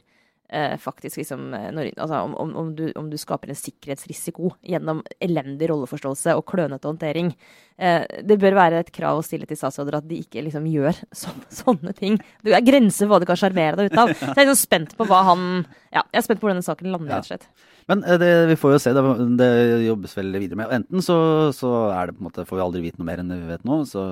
[0.49, 4.55] eh, faktisk liksom eh, når, altså om, om, om, du, om du skaper en sikkerhetsrisiko
[4.63, 7.33] gjennom elendig rolleforståelse og klønete håndtering.
[7.77, 11.01] Eh, det bør være et krav å stille til statsråder at de ikke liksom gjør
[11.25, 12.19] sånne, sånne ting.
[12.45, 14.13] Det er grenser for hva du kan sjarmere deg ut av.
[14.19, 15.47] Så jeg er liksom spent på hva han
[15.95, 17.49] Ja, jeg er spent på hvordan denne saken lander, rett og slett.
[17.91, 19.09] Men eh, det, vi får jo se, det,
[19.41, 19.51] det
[19.89, 20.79] jobbes vel videre med.
[20.81, 21.19] Enten så,
[21.57, 23.51] så er det på en måte, får vi aldri vite noe mer enn det vi
[23.51, 24.07] vet nå, så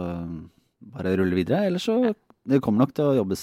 [0.92, 1.64] bare rulle videre.
[1.70, 2.00] Eller så
[2.48, 3.42] det kommer nok til å jobbes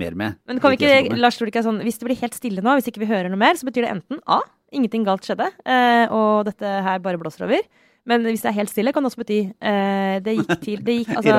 [0.00, 0.38] mer med.
[0.48, 1.18] Men kan vi ikke.
[1.18, 3.10] Lars, tror du ikke er sånn, Hvis det blir helt stille nå, hvis ikke vi
[3.10, 4.40] hører noe mer, så betyr det enten A.
[4.70, 7.64] Ingenting galt skjedde, eh, og dette her bare blåser over.
[8.10, 10.96] Men hvis det er helt stille, kan det også bety uh, det gikk til det
[11.00, 11.36] gikk, altså,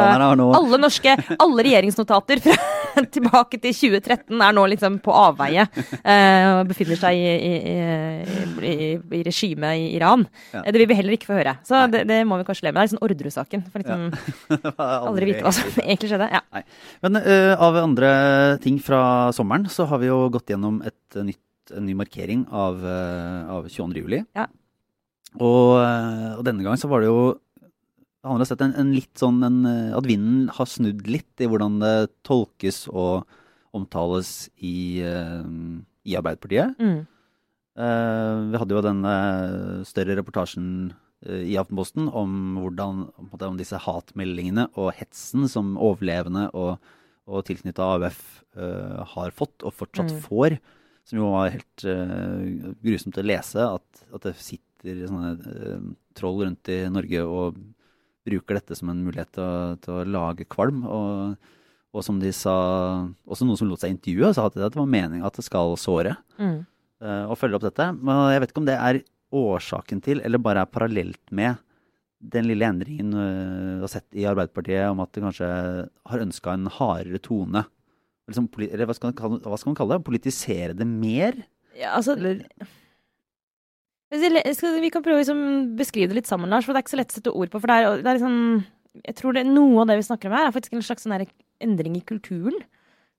[0.59, 2.55] Alle norske, alle regjeringsnotater fra,
[3.15, 5.65] tilbake til 2013 er nå liksom på avveie.
[6.03, 8.87] Uh, og befinner seg i, i, i, i,
[9.19, 10.25] i regimet i Iran.
[10.53, 10.63] Ja.
[10.63, 11.57] Eh, Det vil vi heller ikke få høre.
[11.67, 12.79] Så det, det må vi kanskje le med.
[12.79, 13.65] Det er liksom Orderud-saken.
[13.71, 14.07] For liksom
[15.11, 16.31] aldri vite hva som egentlig skjedde.
[16.31, 16.63] Ja.
[17.05, 18.11] Men uh, av andre
[18.63, 19.03] ting fra
[19.35, 24.01] sommeren, så har vi jo gått gjennom et nytt, en ny markering av, av 22.
[24.01, 24.23] juli.
[24.35, 24.47] Ja.
[25.39, 27.39] Og, eh, og denne gang så var det jo
[28.27, 31.47] Han har sett en, en litt sånn en, eh, At vinden har snudd litt i
[31.49, 33.23] hvordan det tolkes og
[33.71, 35.45] omtales i, uh,
[36.03, 36.75] i Arbeiderpartiet.
[36.75, 37.05] Mm.
[37.79, 38.99] Uh, vi hadde jo den
[39.87, 46.83] større reportasjen uh, i Aftenposten om hvordan om disse hatmeldingene og hetsen som overlevende og,
[47.31, 48.19] og tilknytta AUF
[49.15, 50.19] har fått og fortsatt Mm.
[50.27, 50.57] får.
[51.07, 51.85] Som jo var helt
[52.83, 57.57] grusomt å lese, at, at det sitter sånne eh, troll rundt i Norge og
[58.27, 60.83] bruker dette som en mulighet til å, til å lage kvalm.
[60.85, 61.37] Og,
[61.91, 62.53] og som de sa,
[63.25, 66.17] også noen som lot seg intervjue, sa at det var meningen at det skal såre
[66.41, 66.61] Mm.
[67.01, 67.85] følge og følger opp dette.
[67.97, 68.99] Men jeg vet ikke om det er
[69.33, 71.57] årsaken til, eller bare er parallelt med
[72.21, 75.47] den lille endringen du vi har sett i Arbeiderpartiet om at de kanskje
[76.11, 77.63] har ønska en hardere tone.
[78.29, 80.05] Liksom, eller hva skal, man hva skal man kalle det?
[80.05, 81.39] Politisere det mer?
[81.73, 82.43] Ja, altså Eller
[84.11, 85.41] vi kan prøve å liksom
[85.79, 86.67] beskrive det litt sammen, Lars.
[86.67, 87.61] For det er ikke så lett å sette ord på.
[87.61, 88.37] For det er, det er liksom
[89.07, 91.15] Jeg tror det, noe av det vi snakker om her, er faktisk en slags sånn
[91.63, 92.59] endring i kulturen.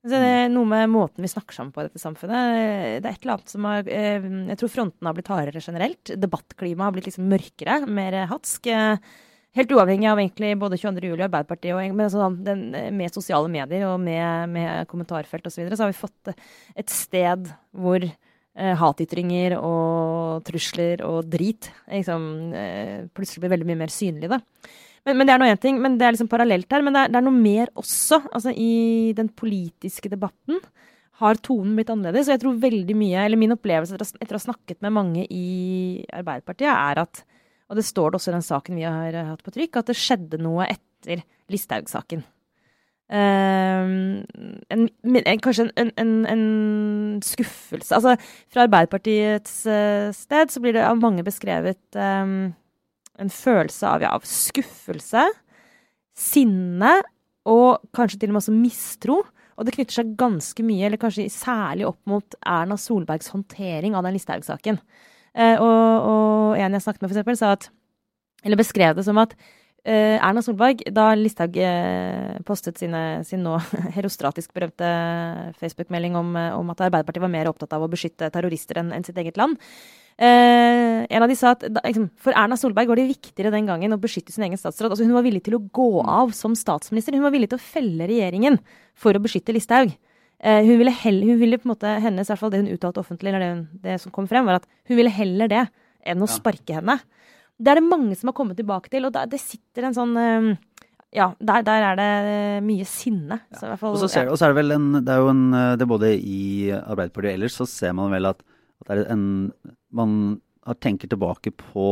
[0.02, 3.02] Så det er noe med måten vi snakker sammen på i dette samfunnet.
[3.04, 6.12] Det er et eller annet som har eh, Jeg tror frontene har blitt hardere generelt.
[6.18, 8.66] Debattklimaet har blitt liksom mørkere, mer hatsk.
[9.52, 11.06] Helt uavhengig av egentlig både 22.
[11.06, 12.62] juli og Arbeiderpartiet, og, men sånn, den,
[12.96, 16.32] med sosiale medier og med, med kommentarfelt osv., så, videre, så har vi fått
[16.82, 18.06] et sted hvor
[18.58, 22.22] eh, hatytringer og trusler og drit liksom,
[22.56, 24.30] eh, plutselig blir veldig mye mer synlig.
[24.32, 24.40] Da.
[25.06, 26.84] Men, men, det er noe én ting, men det er liksom parallelt her.
[26.84, 28.22] Men det er, det er noe mer også.
[28.30, 30.60] Altså, I den politiske debatten
[31.22, 32.30] har tonen blitt annerledes.
[32.30, 36.02] Og jeg tror veldig mye, eller min opplevelse etter, å ha snakket med mange i
[36.10, 37.24] Arbeiderpartiet, er at
[37.72, 39.96] og det står det også i den saken vi har hatt på trykk, at det
[39.96, 42.20] skjedde noe etter Listhaug-saken.
[43.12, 44.22] Uh,
[44.72, 46.44] en, en, kanskje en, en,
[47.20, 48.14] skuffelse Altså,
[48.48, 52.54] fra Arbeiderpartiets uh, sted så blir det av mange beskrevet um,
[53.20, 55.26] en følelse av, ja, av skuffelse,
[56.16, 56.94] sinne
[57.48, 59.18] og kanskje til og med også mistro.
[59.58, 64.06] Og det knytter seg ganske mye, eller kanskje særlig opp mot Erna Solbergs håndtering av
[64.06, 64.80] den Listhaug-saken.
[65.36, 67.68] Uh, og, og, en jeg snakket med, for eksempel, sa at
[68.42, 69.36] Eller beskrev det som at
[69.84, 73.56] Erna Solberg, da Listhaug eh, postet sine, sin nå
[73.96, 74.86] herostratisk berømte
[75.58, 79.18] Facebook-melding om, om, at Arbeiderpartiet var mer opptatt av å beskytte terrorister enn, enn sitt
[79.18, 79.58] eget land,
[80.20, 83.66] Eh, en av de sa at da, liksom, For Erna Solberg var det viktigere den
[83.66, 84.92] gangen å beskytte sin egen statsråd.
[84.92, 86.10] Altså, hun var villig til å gå mm.
[86.20, 87.16] av som statsminister.
[87.16, 88.58] Hun var villig til å felle regjeringen
[88.98, 89.94] for å beskytte Listhaug.
[90.42, 92.70] Eh, hun, ville heller, hun ville på en måte, hennes, i hvert fall det hun
[92.74, 95.64] uttalte offentlig, eller det, hun, det, som kom frem, var at hun ville heller det
[96.02, 96.98] enn å sparke henne.
[97.62, 100.16] Det er det mange som har kommet tilbake til, og da, det sitter en sånn
[100.18, 100.48] um,
[101.14, 103.42] ja, der, der, er det mye sinne.
[103.52, 103.76] Ja.
[103.76, 104.32] Fall, og, så ser, ja.
[104.32, 105.44] og så er det vel en Det er jo en
[105.76, 108.40] det Både i Arbeiderpartiet og ellers så ser man vel at,
[108.82, 109.26] at det er en
[109.92, 110.16] man
[110.80, 111.88] tenker tilbake på,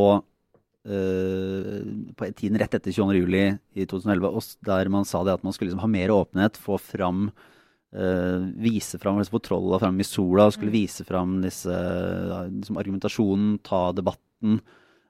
[0.89, 1.79] uh,
[2.17, 3.21] på tiden rett etter 22.
[3.21, 6.79] juli i 2011, der man sa det at man skulle liksom ha mer åpenhet, få
[6.81, 10.77] fram uh, Vise fram liksom, trolla fram i sola, og skulle mm.
[10.79, 11.81] vise fram disse,
[12.49, 14.61] liksom, argumentasjonen, ta debatten,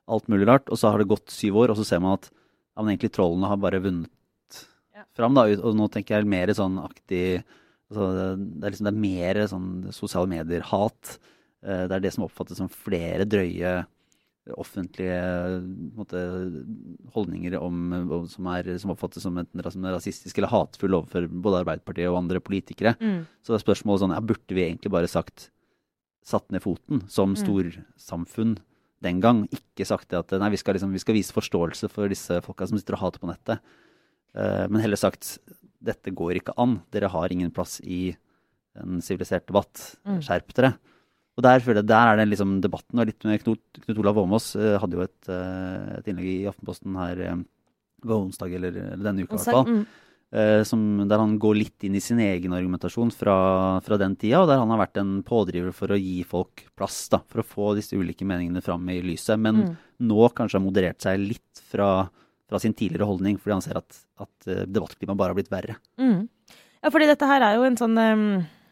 [0.07, 0.69] alt mulig rart.
[0.69, 3.13] Og så har det gått syv år, og så ser man at ja, men egentlig
[3.15, 4.61] trollene har bare vunnet
[4.95, 5.05] ja.
[5.17, 5.37] fram.
[5.37, 7.23] Da, og nå tenker jeg mer sånn aktig
[7.91, 11.17] altså, det, er liksom, det er mer sånn sosiale medier-hat.
[11.65, 13.81] Eh, det er det som oppfattes som flere drøye
[14.57, 15.61] offentlige
[15.93, 16.19] måte,
[17.13, 22.17] holdninger om, som, er, som, oppfattes som enten rasistisk eller hatefull overfor både Arbeiderpartiet og
[22.23, 22.95] andre politikere.
[22.99, 23.23] Mm.
[23.43, 25.51] Så det er spørsmålet sånn, ja, burde vi egentlig bare sagt
[26.25, 27.41] satt ned foten som mm.
[29.03, 29.43] Den gang?
[29.53, 32.79] Ikke sagt at nei, vi skal, liksom, vi skal vise forståelse for disse folka som
[32.79, 33.63] sitter og hater på nettet.
[34.37, 35.37] Uh, men heller sagt
[35.81, 36.79] dette går ikke an.
[36.93, 38.11] Dere har ingen plass i
[38.79, 39.81] en sivilisert debatt.
[40.07, 40.21] Mm.
[40.23, 40.75] Skjerp dere.
[41.39, 42.99] Og der, føler jeg, der er det liksom debatten.
[42.99, 46.47] og litt med Knut, Knut Olav Åmås uh, hadde jo et, uh, et, innlegg i
[46.51, 47.43] Aftenposten her um,
[48.03, 49.69] ved onsdag, eller, eller, denne uka i hvert fall.
[49.69, 49.83] Mm.
[50.31, 53.35] Der han går litt inn i sin egen argumentasjon fra,
[53.83, 57.03] fra, den tida, og der han har vært en pådriver for å gi folk plass,
[57.11, 59.35] da, for å få disse ulike meningene fram i lyset.
[59.35, 59.75] Men mm.
[60.07, 62.07] nå kanskje har moderert seg litt fra,
[62.47, 65.75] fra, sin tidligere holdning, fordi han ser at, at debattklimaet bare har blitt verre.
[65.99, 66.25] Mm.
[66.81, 68.25] Ja, fordi dette her er jo en sånn um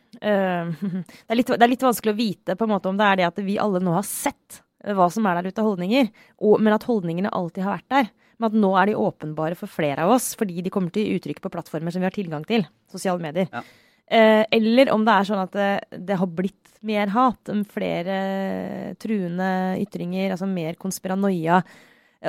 [0.10, 3.06] Uh, det, er litt, det, er litt, vanskelig å vite på en måte om det
[3.06, 5.70] er det at vi alle nå har sett eh, hva som er der ute av
[5.70, 6.10] holdninger,
[6.42, 8.10] og, men at holdningene alltid har vært der.
[8.40, 11.42] Men at nå er de åpenbare for flere av oss fordi de kommer til uttrykk
[11.44, 12.64] på plattformer som vi har tilgang til.
[12.92, 13.50] Sosiale medier.
[13.52, 13.64] Ja.
[14.10, 15.70] Eh, eller om det er sånn at det,
[16.08, 18.16] det, har blitt mer hat, flere
[19.02, 19.52] truende
[19.84, 21.60] ytringer, altså mer konspiranoia.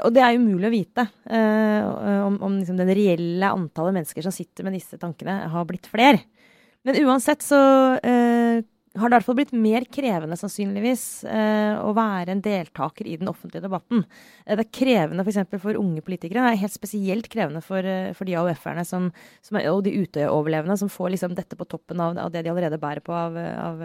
[0.05, 1.87] Og det er umulig å vite eh,
[2.27, 6.21] om, om liksom det reelle antallet mennesker som sitter med disse tankene, har blitt flere.
[6.87, 7.59] Men uansett så
[7.99, 8.30] eh,
[8.99, 13.15] har det i hvert fall blitt mer krevende, sannsynligvis, eh, å være en deltaker i
[13.21, 14.03] den offentlige debatten.
[14.45, 15.45] Eh, det er krevende f.eks.
[15.53, 16.43] For, for unge politikere.
[16.43, 18.83] Det er helt spesielt krevende for, eh, for de AUF-erne
[19.71, 23.03] og de Utøya-overlevende som får liksom dette på toppen av, av, det de allerede bærer
[23.07, 23.85] på av, av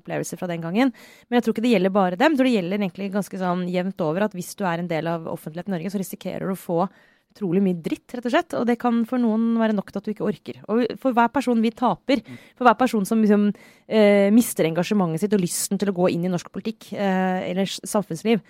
[0.00, 0.94] opplevelser fra den gangen.
[1.28, 2.32] Men jeg tror ikke det gjelder bare dem.
[2.32, 5.12] Jeg tror det gjelder egentlig ganske sånn jevnt over at hvis du er en del
[5.12, 6.88] av offentligheten i Norge, så risikerer du å få
[7.36, 8.56] utrolig mye dritt, rett og slett.
[8.56, 10.60] Og det kan for noen være nok til at du ikke orker.
[10.72, 12.22] Og for hver person vi taper,
[12.56, 13.50] for hver person som liksom,
[13.86, 17.68] eh, mister engasjementet sitt og lysten til å gå inn i norsk politikk eh, eller
[17.68, 18.42] samfunnsliv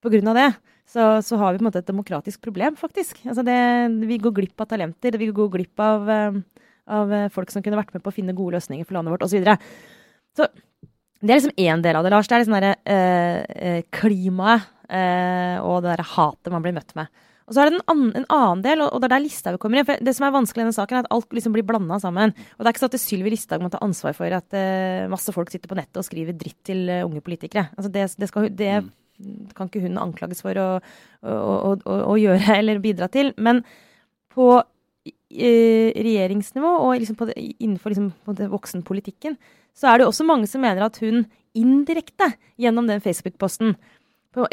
[0.00, 0.48] på grunn av det,
[0.90, 3.20] så, så, har vi på en måte et demokratisk problem, faktisk.
[3.26, 3.60] Altså det,
[4.08, 6.40] vi går glipp av talenter, vi går glipp av, eh,
[6.90, 9.36] av folk som kunne vært med på å finne gode løsninger for landet vårt, osv.
[9.36, 9.58] Så, videre.
[10.38, 10.48] så
[11.20, 12.28] det er liksom én del av det, Lars.
[12.28, 16.94] Det er liksom derre eh, eh klimaet eh, og det derre hatet man blir møtt
[16.96, 17.10] med.
[17.50, 19.80] Og så er det en annen, en annen del, og, det er der Listhaug kommer
[19.80, 19.86] inn.
[19.88, 22.30] For det som er vanskelig i denne saken, er at alt liksom blir blanda sammen.
[22.54, 25.34] Og det er ikke sånn at Sylvi Listhaug må ta ansvar for at uh, masse
[25.34, 27.66] folk sitter på nettet og skriver dritt til uh, unge politikere.
[27.74, 28.90] Altså det, det, skal, det mm.
[29.58, 30.68] kan ikke hun anklages for å,
[31.26, 33.34] å, å, å, gjøre eller bidra til.
[33.42, 33.64] Men
[34.30, 34.64] på uh,
[35.34, 38.12] regjeringsnivå og liksom det, innenfor liksom,
[38.54, 39.34] voksenpolitikken,
[39.74, 41.24] så er det også mange som mener at hun
[41.58, 42.30] indirekte
[42.62, 43.74] gjennom den Facebook-posten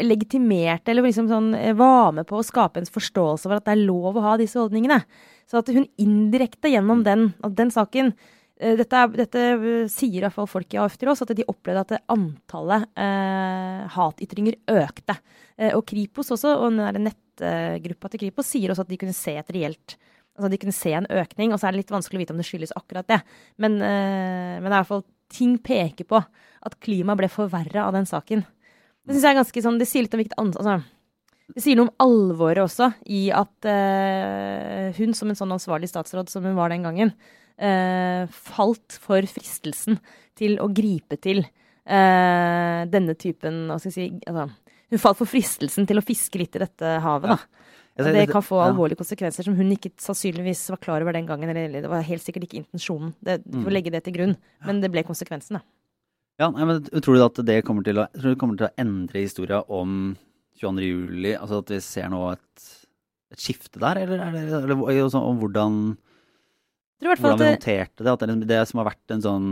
[0.02, 3.76] legitimerte eller liksom sånn, eh, var med på å skape en forståelse for at det
[3.76, 5.04] er lov å ha disse holdningene.
[5.46, 8.12] Så at hun indirekte gjennom den, den saken
[8.60, 11.46] eh, dette, dette, eh, sier i hvert fall folk i AUF til oss, at de
[11.46, 15.18] opplevde at antallet eh, hatytringer økte.
[15.56, 19.36] Eh, og Kripos også, og den nettgruppa til Kripos sier også at de kunne se
[19.38, 19.98] et reelt
[20.38, 21.52] altså de kunne se en økning.
[21.52, 23.20] Og så er det litt vanskelig å vite om det skyldes akkurat det.
[23.58, 27.86] Men, eh, men det er i hvert fall ting peker på at klimaet ble forverra
[27.86, 28.44] av den saken.
[29.08, 30.78] Det synes jeg er ganske sånn, det sier litt om hvilket altså,
[31.54, 36.28] Det sier noe om alvoret også i at uh, hun som en sånn ansvarlig statsråd
[36.28, 37.14] som hun var den gangen,
[37.56, 39.96] uh, falt for fristelsen
[40.36, 44.50] til å gripe til uh, denne typen hva skal jeg si, altså,
[44.92, 47.64] Hun falt for fristelsen til å fiske litt i dette havet, da.
[47.98, 51.50] Og det kan få alvorlige konsekvenser som hun ikke sannsynligvis var klar over den gangen.
[51.50, 53.10] Eller det var helt sikkert ikke intensjonen.
[53.18, 53.72] Det, å mm.
[53.74, 54.36] legge det til grunn.
[54.68, 55.64] Men det ble konsekvensen, da.
[56.38, 59.62] Ja, men Tror du at det kommer til å, det kommer til å endre historia
[59.74, 60.14] om
[60.60, 60.84] 22.
[60.86, 61.32] juli?
[61.34, 62.68] Altså at vi ser nå et,
[63.34, 65.80] et skifte der, eller, eller, eller, eller om hvordan
[66.98, 68.12] hvordan vi håndterte det.
[68.12, 69.50] At det, det, som har vært en sånn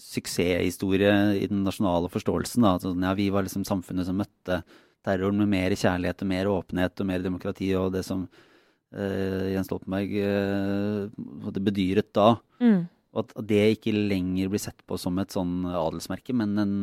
[0.00, 2.64] suksesshistorie i den nasjonale forståelsen.
[2.64, 4.62] Da, sånn, ja, vi var liksom samfunnet som møtte
[5.04, 7.68] terroren med mer kjærlighet og mer åpenhet og mer demokrati.
[7.76, 12.32] Og det som uh, Jens Stoltenberg uh, bedyret da.
[12.64, 12.80] Mm.
[13.10, 16.74] Og at det ikke lenger blir sett på som et sånn adelsmerke, men en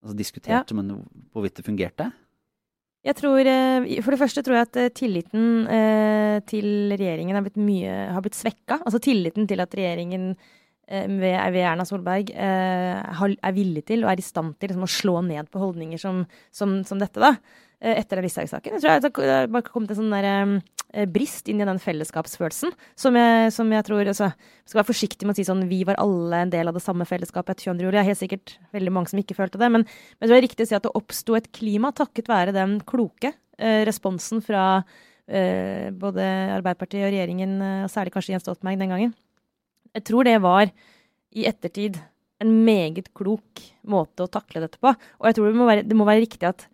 [0.00, 0.76] altså diskutert, ja.
[0.76, 1.02] men
[1.34, 2.08] hvorvidt det fungerte?
[3.00, 7.44] Jeg tror, eh, For det første tror jeg at eh, tilliten eh, til regjeringen har
[7.44, 8.82] blitt, mye, har blitt svekka.
[8.84, 10.34] Altså tilliten til at regjeringen
[10.90, 15.46] ved, Erna Solberg er villig til og er i stand til liksom, å slå ned
[15.46, 17.22] på holdninger som, som, som dette.
[17.22, 17.36] da.
[17.78, 18.80] Etter Listhaug-saken.
[18.82, 20.58] Jeg tror det bare kommet en sånn der, Eh,
[21.12, 24.32] brist inn i den fellesskapsfølelsen som jeg, som jeg tror altså,
[24.66, 27.06] Skal være forsiktig med å si sånn vi var alle en del av det samme
[27.06, 27.84] fellesskapet etter 22.
[27.84, 27.94] juli.
[27.94, 29.70] Det er helt sikkert veldig mange som ikke følte det.
[29.70, 29.86] Men,
[30.18, 33.32] men det er riktig å si at det oppsto et klima takket være den kloke
[33.58, 34.64] eh, responsen fra
[35.30, 36.26] eh, både
[36.58, 39.14] Arbeiderpartiet og regjeringen, eh, og særlig kanskje Jens Stoltenberg den gangen.
[39.94, 40.70] Jeg tror det var
[41.30, 41.98] i ettertid
[42.40, 44.92] en meget klok måte å takle dette på.
[44.92, 46.66] Og jeg tror det må være, det må være riktig at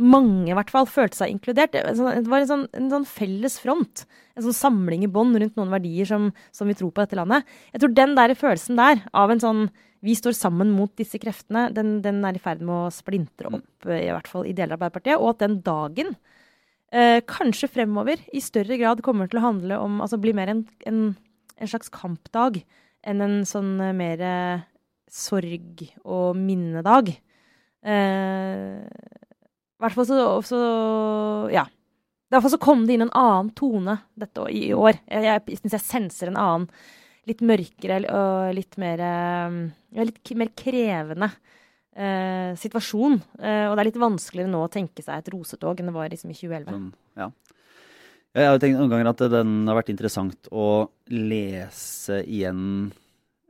[0.00, 1.74] mange i hvert fall følte seg inkludert.
[1.74, 4.04] Det var en sånn, en sånn felles front.
[4.36, 7.48] En sånn samling i bånd rundt noen verdier som, som, vi tror på dette landet.
[7.74, 9.66] Jeg tror den der følelsen der, av en sånn
[10.02, 13.86] vi står sammen mot disse kreftene, den, den er i ferd med å splintre opp,
[13.86, 15.20] i hvert fall i deler av Arbeiderpartiet.
[15.20, 16.16] Og at den dagen
[16.90, 20.64] eh, kanskje fremover i større grad kommer til å handle om Altså bli mer en,
[20.88, 21.04] en,
[21.54, 22.64] en slags kampdag
[23.06, 24.24] enn en sånn eh, mer
[25.12, 27.12] sorg- og minnedag.
[27.84, 28.80] Eh,
[29.82, 30.58] i hvert fall så, så
[31.52, 31.66] Ja.
[32.32, 34.96] I så kom det inn en annen tone dette i år.
[35.04, 36.68] Jeg, jeg syns jeg senser en annen,
[37.28, 39.58] litt mørkere og litt mer eh,
[39.92, 41.28] ja, Litt mer krevende
[41.92, 43.18] eh, situasjon.
[43.36, 46.08] Eh, og det er litt vanskeligere nå å tenke seg et rosetog enn det var
[46.14, 46.72] liksom i 2011.
[46.72, 46.88] Sånn,
[47.20, 47.28] ja.
[48.32, 50.66] Jeg har tenkt noen ganger at den har vært interessant å
[51.12, 52.94] lese igjen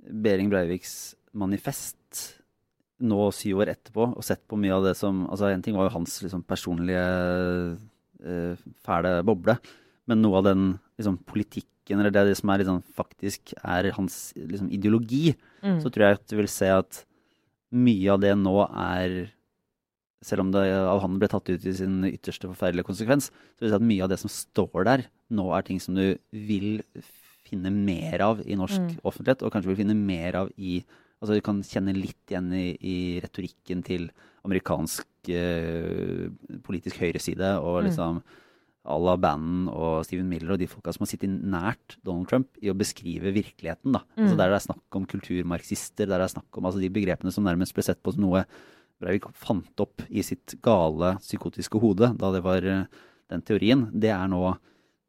[0.03, 2.42] Behring Breiviks manifest
[3.03, 5.89] nå syv år etterpå og sett på mye av det som altså En ting var
[5.89, 7.03] jo hans liksom, personlige
[8.23, 9.57] uh, fæle boble,
[10.11, 10.67] men noe av den
[11.01, 15.35] liksom, politikken eller det, det som er, liksom, faktisk er hans liksom, ideologi,
[15.65, 15.81] mm.
[15.83, 17.03] så tror jeg at du vil se at
[17.73, 19.33] mye av det nå er
[20.23, 23.69] selv om det av han ble tatt ut i sin ytterste forferdelige konsekvens, så vil
[23.69, 26.85] jeg si at mye av det som står der, nå er ting som du vil
[27.49, 29.01] finne mer av i norsk mm.
[29.03, 30.81] offentlighet, og kanskje vil finne mer av i
[31.23, 34.09] Altså Du kan kjenne litt igjen i, i retorikken til
[34.43, 36.31] amerikansk eh,
[36.67, 37.85] politisk høyreside og mm.
[37.87, 38.41] liksom mm.
[38.91, 42.59] à la Bannon og Steven Miller og de folka som har sittet nært Donald Trump
[42.59, 43.95] i å beskrive virkeligheten.
[43.95, 44.03] da.
[44.17, 44.25] Mm.
[44.25, 47.35] Altså Der det er snakk om kulturmarxister, der det er snakk om altså de begrepene
[47.35, 48.45] som nærmest ble sett på som noe
[49.03, 52.85] Breivik fant opp i sitt gale, psykotiske hode da det var uh,
[53.33, 54.53] den teorien, det er nå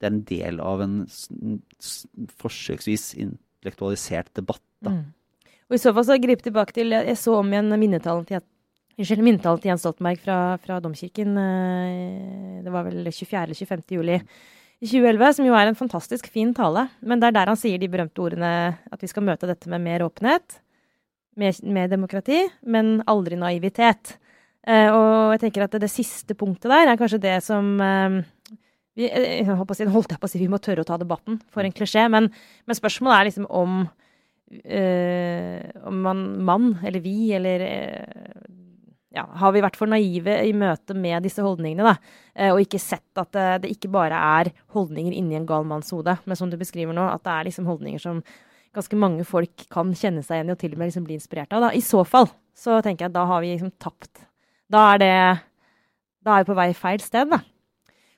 [0.01, 0.95] det er en del av en
[2.41, 4.65] forsøksvis intellektualisert debatt.
[4.83, 4.97] da.
[4.97, 5.03] Mm.
[5.69, 8.43] Og i så fall så grip tilbake til Jeg så om igjen minnetalen til,
[8.97, 11.37] minnetalen til Jens Stoltenberg fra, fra Domkirken.
[11.39, 13.43] Eh, det var vel 24.
[13.43, 13.85] eller 25.
[13.97, 14.19] juli
[14.83, 16.87] i 2011, som jo er en fantastisk fin tale.
[17.01, 18.51] Men det er der han sier de berømte ordene
[18.91, 20.59] at vi skal møte dette med mer åpenhet,
[21.39, 24.17] mer, mer demokrati, men aldri naivitet.
[24.63, 28.21] Uh, og jeg tenker at det, det, siste punktet der er kanskje det som uh,
[28.95, 29.73] vi, eh, jeg holdt,
[30.13, 32.05] jeg på å si vi må tørre å ta debatten, for en klisjé.
[32.11, 32.29] Men,
[32.67, 33.83] men spørsmålet er liksom om,
[35.83, 38.45] om man, mann eller vi, eller øh,
[39.13, 43.21] ja, har vi vært for naive i møte med disse holdningene, da, og ikke sett
[43.21, 46.57] at det, det ikke bare er holdninger inni en gal manns hode, men som du
[46.57, 48.23] beskriver nå, at det er liksom holdninger som
[48.73, 51.53] ganske mange folk kan kjenne seg igjen i og til og med liksom bli inspirert
[51.53, 51.67] av.
[51.67, 51.71] Da.
[51.77, 54.25] I så fall så tenker jeg at da har vi liksom tapt.
[54.71, 55.15] Da er det
[56.23, 57.41] Da er vi på vei feil sted, da.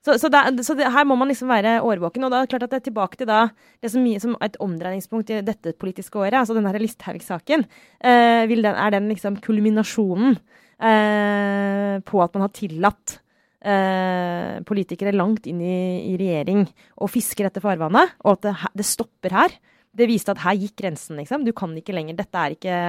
[0.05, 2.27] Så, så, det, så det, her må man liksom være årvåken.
[2.27, 3.47] Og da er det klart at det er tilbake til da,
[3.81, 7.65] det som, som et omdreiningspunkt i dette politiske året, altså denne Listhaug-saken.
[8.05, 10.37] Eh, er den liksom kulminasjonen
[10.77, 13.17] eh, på at man har tillatt
[13.65, 15.79] eh, politikere langt inn i,
[16.11, 16.67] i, regjering
[17.01, 19.57] og fisker etter farvannet, og at det, det, stopper her?
[19.95, 21.47] Det viste at her gikk grensen, liksom.
[21.47, 22.79] Du kan ikke lenger Dette er ikke,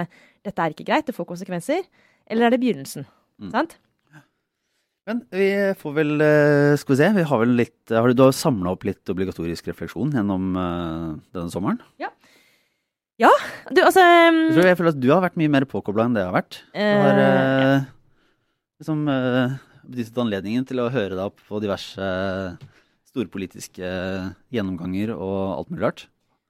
[0.45, 1.87] dette er ikke greit, det får konsekvenser.
[2.29, 3.07] Eller er det begynnelsen?
[3.41, 3.53] Mm.
[3.55, 3.79] Sant?
[5.07, 5.49] Men vi
[5.79, 8.87] får vel eh, Skal vi se, vi har vel litt Har du, du samla opp
[8.89, 11.79] litt obligatorisk refleksjon gjennom uh, denne sommeren?
[12.03, 12.11] Ja.
[13.17, 13.31] Ja,
[13.73, 16.17] du altså um, jeg, tror jeg føler at du har vært mye mer påkobla enn
[16.19, 16.59] det jeg har vært.
[16.77, 17.77] Jeg har ja.
[18.83, 19.07] liksom
[19.87, 22.11] benyttet anledningen til å høre deg opp på diverse
[23.09, 23.89] storpolitiske
[24.53, 26.05] gjennomganger og alt mulig rart.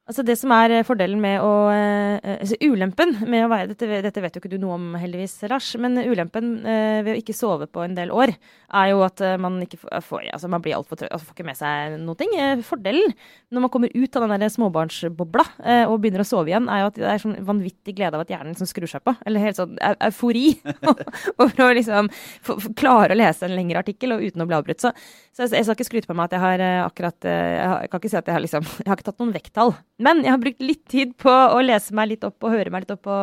[0.07, 3.89] Altså Det som er eh, fordelen med å uh, altså Ulempen med å være dette,
[4.05, 5.73] dette, vet jo ikke du noe om, heldigvis, Lars.
[5.83, 8.31] Men ulempen ved å ikke sove på en del år,
[8.77, 11.59] er jo at man ikke får altså man blir altfor trøtt, altså får ikke med
[11.59, 12.17] seg noe.
[12.19, 12.33] ting.
[12.67, 13.13] fordelen
[13.51, 15.45] når man kommer ut av den der småbarnsbobla
[15.87, 18.33] og begynner å sove igjen, er jo at det er sånn vanvittig glede av at
[18.33, 19.15] hjernen liksom skrur seg på.
[19.27, 19.77] Eller helt sånn
[20.09, 20.47] eufori
[21.43, 22.11] over å liksom
[22.79, 24.83] klare å lese en lengre artikkel og uten å bli avbrutt.
[24.83, 24.93] Så,
[25.35, 27.93] så jeg, jeg, skal ikke skryte på meg at jeg har akkurat jeg, har, jeg,
[27.93, 29.77] kan ikke si at jeg har liksom Jeg har ikke tatt noen vekttall.
[30.03, 32.85] Men jeg har brukt litt tid på å lese meg litt opp og høre meg
[32.85, 33.17] litt opp på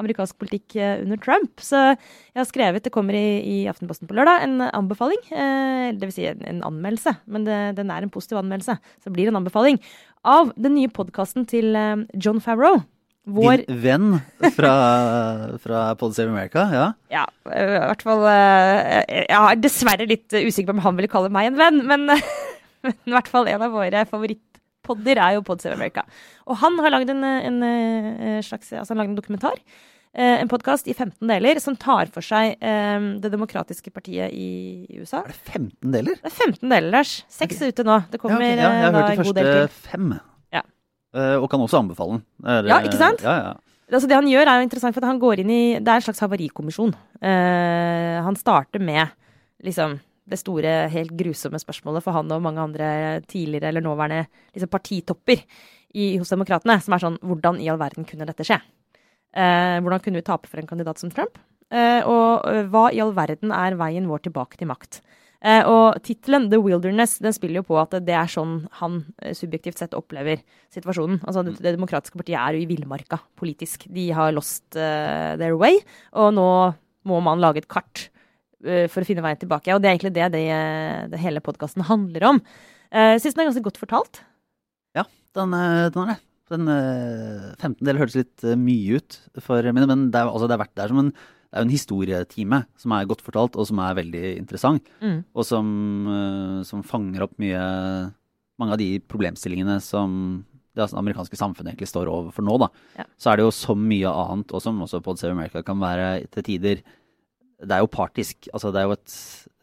[0.00, 1.62] amerikansk politikk eh, under Trump.
[1.64, 5.20] Så jeg har skrevet, det kommer i, i Aftenposten på lørdag, en anbefaling.
[5.32, 8.76] Eh, det vil si en, en anmeldelse, men det, den er en positiv anmeldelse.
[9.00, 9.80] Så det blir en anbefaling
[10.28, 12.82] av den nye podkasten til eh, John Favreau.
[13.30, 14.06] Vår Din venn
[14.56, 14.74] fra,
[15.60, 16.86] fra Pod Save America, ja?
[17.12, 21.50] Ja, i hvert fall Jeg er dessverre litt usikker på om han ville kalle meg
[21.50, 22.08] en venn, men,
[22.84, 24.49] men i hvert fall en av våre favoritter
[24.90, 26.04] podder er jo Pods of America.
[26.50, 29.56] Og han har lagd en, en, en, slags Altså, han lagd en dokumentar.
[30.10, 34.98] Eh, en podkast i 15 deler som tar for seg um, Det demokratiske partiet i
[34.98, 35.20] USA.
[35.22, 36.18] Er det 15 deler?
[36.18, 37.12] Det er 15 deler, Lars.
[37.30, 37.70] Seks okay.
[37.70, 38.00] ute nå.
[38.10, 38.58] Det kommer ja, okay.
[38.58, 40.12] ja, Jeg har hørt de første fem.
[40.50, 40.64] Ja.
[41.38, 42.24] Og kan også anbefale den.
[42.42, 43.22] Er, ja, ikke sant?
[43.22, 43.52] Ja, ja.
[43.90, 46.04] Altså det han gjør, er jo interessant, for han går inn i Det er en
[46.06, 46.92] slags havarikommisjon.
[47.22, 49.14] Uh, han starter med
[49.66, 49.98] liksom
[50.30, 52.88] det store, helt grusomme spørsmålet for han og mange andre
[53.30, 54.24] tidligere eller nåværende
[54.54, 55.42] liksom partitopper
[55.94, 58.60] i, hos Demokratene, som er sånn Hvordan i all verden kunne dette skje?
[59.34, 61.38] Eh, hvordan kunne vi tape for en kandidat som Trump?
[61.70, 65.02] Eh, og eh, hva i all verden er veien vår tilbake til makt?
[65.40, 69.32] Eh, og tittelen 'The Wilderness' den spiller jo på at det er sånn han eh,
[69.32, 70.42] subjektivt sett opplever
[70.74, 71.22] situasjonen.
[71.24, 73.86] Altså Det, det demokratiske partiet er jo i villmarka politisk.
[73.88, 75.80] De har lost uh, their way,
[76.12, 76.50] og nå
[77.08, 78.10] må man lage et kart
[78.60, 79.72] for å finne veien tilbake.
[79.74, 80.44] Og det er egentlig det, det,
[81.12, 82.42] det hele podkasten handler om.
[82.90, 84.22] Jeg Syns den er ganske godt fortalt.
[84.96, 85.06] Ja,
[85.38, 86.20] den, eh, den er det.
[86.50, 90.56] Den uh, 15 del hørtes litt mye ut for mine, men det er, altså, det
[90.56, 91.12] er, verdt det er som en
[91.50, 94.86] det er en historietime som er godt fortalt, og som er veldig interessant.
[95.02, 95.16] Mm.
[95.34, 95.66] Og som,
[96.62, 97.62] som, fanger opp mye
[98.60, 100.12] Mange av de problemstillingene som
[100.76, 102.58] det amerikanske samfunnet egentlig står overfor nå.
[102.60, 102.68] da.
[103.00, 103.06] Ja.
[103.18, 106.26] Så er det jo så mye annet, og som også Pod Save America kan være
[106.30, 106.82] til tider
[107.60, 108.48] det er jo partisk.
[108.54, 109.14] Altså, det er jo et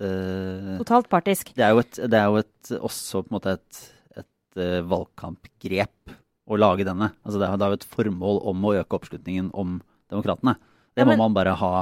[0.04, 1.52] uh, Totalt partisk.
[1.58, 3.84] Det er jo, et, det er jo et, også på en måte et,
[4.22, 6.16] et uh, valgkampgrep
[6.48, 7.12] å lage denne.
[7.26, 9.80] Altså, det er, det er jo et formål om å øke oppslutningen om
[10.12, 10.56] demokratene.
[10.96, 11.74] Det ja, men, må man bare ha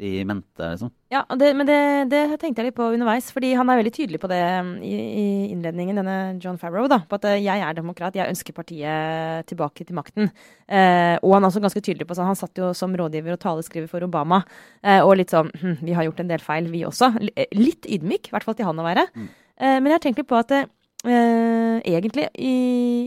[0.00, 0.90] i mente, liksom.
[1.12, 1.78] Ja, det, men det,
[2.08, 3.28] det, tenkte jeg litt på underveis.
[3.34, 7.02] fordi han er veldig tydelig på det um, i, i innledningen, denne John Farrow, da,
[7.08, 10.30] på at uh, jeg er demokrat, jeg ønsker partiet tilbake til makten.
[10.72, 13.42] Eh, og han er også ganske tydelig på sånn, Han satt jo som rådgiver og
[13.42, 14.40] taleskriver for Obama.
[14.80, 17.12] Eh, og litt sånn hm, Vi har gjort en del feil, vi også.
[17.34, 19.04] Eh, litt ydmyk, i hvert fall til han å være.
[19.12, 19.28] Mm.
[19.28, 22.56] Eh, men jeg har tenkt litt på at eh, egentlig i,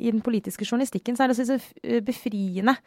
[0.03, 1.57] i, den politiske journalistikken så er det så
[2.05, 2.77] befriende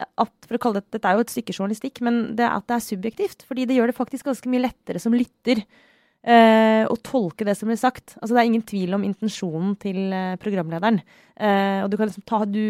[0.00, 2.76] at, for å kalle det, Dette er jo et stykke journalistikk, men det, at det
[2.76, 3.46] er subjektivt.
[3.48, 7.70] Fordi det gjør det faktisk ganske mye lettere som lytter eh, å tolke det som
[7.70, 8.16] blir sagt.
[8.18, 11.00] Altså Det er ingen tvil om intensjonen til eh, programlederen.
[11.36, 12.62] Eh, og du kan liksom ta du,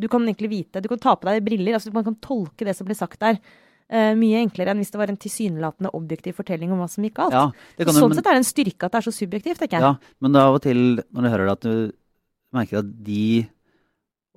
[0.00, 1.78] du, kan egentlig vite Du kan ta på deg briller.
[1.78, 3.40] altså Man kan tolke det som blir sagt der.
[3.84, 7.18] Uh, mye enklere enn hvis det var en tilsynelatende objektiv fortelling om hva som gikk
[7.18, 7.34] galt.
[7.36, 7.42] Ja,
[7.84, 9.84] sånn men, sett er det en styrke at det er så subjektivt, tenker jeg.
[9.84, 10.80] Ja, men det er av og til,
[11.12, 11.74] når du hører det, at du
[12.56, 13.26] merker at de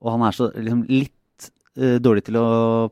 [0.04, 1.17] Og han er så liksom, litt
[1.78, 2.48] dårlig til å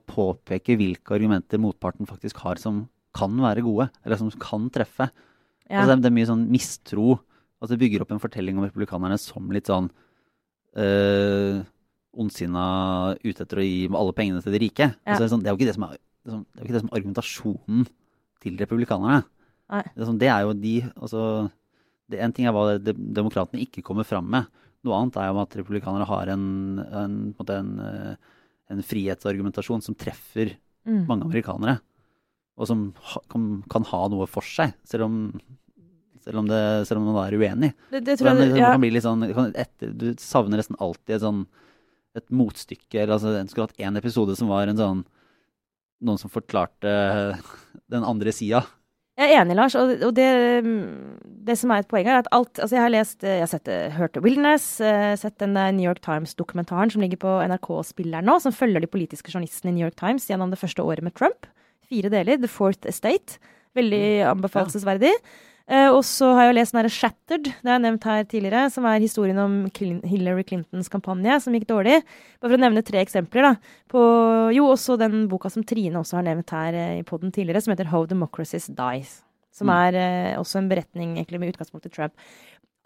[0.05, 2.83] påpeke hvilke argumenter motparten faktisk har som
[3.15, 5.07] kan være gode, eller som kan treffe.
[5.65, 5.81] Ja.
[5.81, 7.15] Altså det, er, mye sånn mistro
[7.63, 9.87] At det bygger opp en fortelling om republikanerne som litt sånn
[10.77, 11.63] øh,
[12.15, 12.65] ondsinna
[13.23, 14.89] ute etter å gi alle pengene til de rike.
[14.91, 15.15] Ja.
[15.15, 16.75] Altså, det, er sånn, det, er jo ikke det, som er, det er sånn- ikke
[16.75, 17.87] det som er argumentasjonen
[18.45, 19.23] til republikanerne.
[19.73, 19.81] Nei.
[19.87, 21.23] Det er, sånn, det er jo de altså,
[22.11, 24.51] det, En ting er hva de, demokratene ikke kommer fram med.
[24.85, 26.45] Noe annet er jo at republikanere har en,
[26.85, 28.33] en, på en, en, øh,
[28.73, 30.55] en frihetsargumentasjon som treffer
[30.85, 31.07] Mm.
[31.09, 31.79] mange amerikanere.
[32.61, 35.15] Og som ha, kan, kan ha noe for seg, selv om,
[36.23, 37.71] selv om, det, selv om man er uenig.
[37.89, 38.69] Det, det tror jeg, ja.
[38.71, 41.41] kan bli litt sånn, kan etter, Du savner nesten alltid et sånn
[42.15, 43.01] et motstykke.
[43.01, 45.01] eller altså, En skulle hatt én episode som var en sånn
[46.05, 46.93] noen som forklarte
[47.91, 48.61] den andre sida.
[49.15, 49.75] Jeg er enig, Lars.
[49.79, 50.27] Og, det,
[51.47, 53.69] det som er et poeng er at alt Altså, jeg har lest Jeg har sett,
[53.71, 58.55] eh, hørt Wilderness, eh, sett den New York Times-dokumentaren som ligger på NRK-spilleren nå, som
[58.55, 61.47] følger de politiske journalistene i New York Times gjennom det første året med Trump.
[61.87, 62.41] Fire deler.
[62.41, 63.39] The Fourth Estate.
[63.75, 64.03] Veldig
[64.33, 65.13] anbefalesverdig.
[65.15, 65.54] Eh,
[65.89, 68.65] og så har jeg jo lest den derre Shattered, det har jeg nevnt her tidligere,
[68.69, 72.03] som er historien om Hillary Clintons kampanje, som gikk dårlig.
[72.37, 73.77] Bare for å nevne tre eksempler, da.
[73.89, 74.01] På,
[74.53, 77.73] jo, også den boka som Trine også har nevnt her eh, i poden tidligere, som
[77.73, 79.23] heter How Democracies Dies.
[79.55, 79.75] Som Mm.
[79.79, 82.13] er eh, også en beretning egentlig med utgangspunkt i Trump.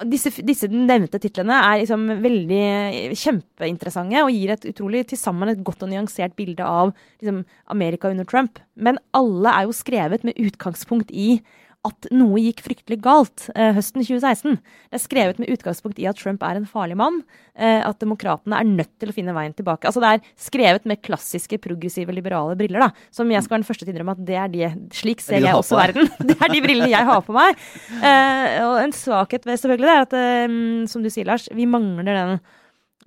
[0.07, 5.49] Disse, disse nevnte titlene er liksom veldig eh, kjempeinteressante og gir et utrolig til sammen
[5.51, 8.61] et godt og nyansert bilde av liksom, Amerika under Trump.
[8.79, 11.41] Men alle er jo skrevet med utgangspunkt i
[11.87, 14.57] at noe gikk fryktelig galt eh, høsten 2016.
[14.59, 17.21] Det er skrevet med utgangspunkt i at Trump er en farlig mann.
[17.55, 19.87] Eh, at demokratene er nødt til å finne veien tilbake.
[19.87, 22.83] Altså Det er skrevet med klassiske, progressive, liberale briller.
[22.83, 24.69] da, Som jeg skal være den første til å innrømme at det er de,
[24.99, 26.11] slik er ser jeg også verden.
[26.29, 27.65] Det er de brillene jeg har på meg.
[27.95, 30.55] Eh, og en svakhet ved selvfølgelig det er at, eh,
[30.91, 32.39] som du sier, Lars, vi mangler den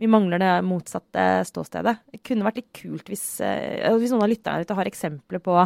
[0.00, 1.92] vi mangler det motsatte ståstedet.
[2.10, 5.58] Det kunne vært litt kult hvis, eh, hvis noen av lytterne ute har eksempler på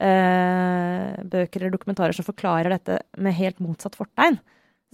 [0.00, 4.40] eh, bøker eller dokumentarer som forklarer dette med helt motsatt fortegn.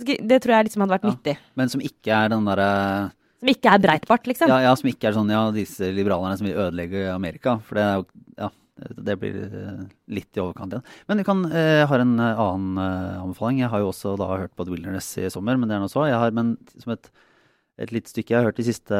[0.00, 1.10] Det tror jeg liksom hadde vært Ja.
[1.12, 1.36] nyttig.
[1.56, 4.48] Men som ikke er den derre Som ikke er Breitbart, liksom.
[4.48, 7.58] ja, ja, som ikke er sånn ja, disse liberalerne som vil ødelegge Amerika.
[7.64, 8.06] For det er jo
[8.38, 8.48] Ja,
[8.96, 10.84] det blir eh, litt i overkant igjen.
[11.08, 13.58] Men jeg kan, Jeg har en eh, annen eh, anbefaling.
[13.60, 15.88] Jeg har jo også da hørt på The Wilderness i sommer, men det er nå
[15.92, 16.06] så.
[16.08, 17.10] Jeg har, men som et,
[17.78, 18.96] et lite stykke Jeg har hørt de siste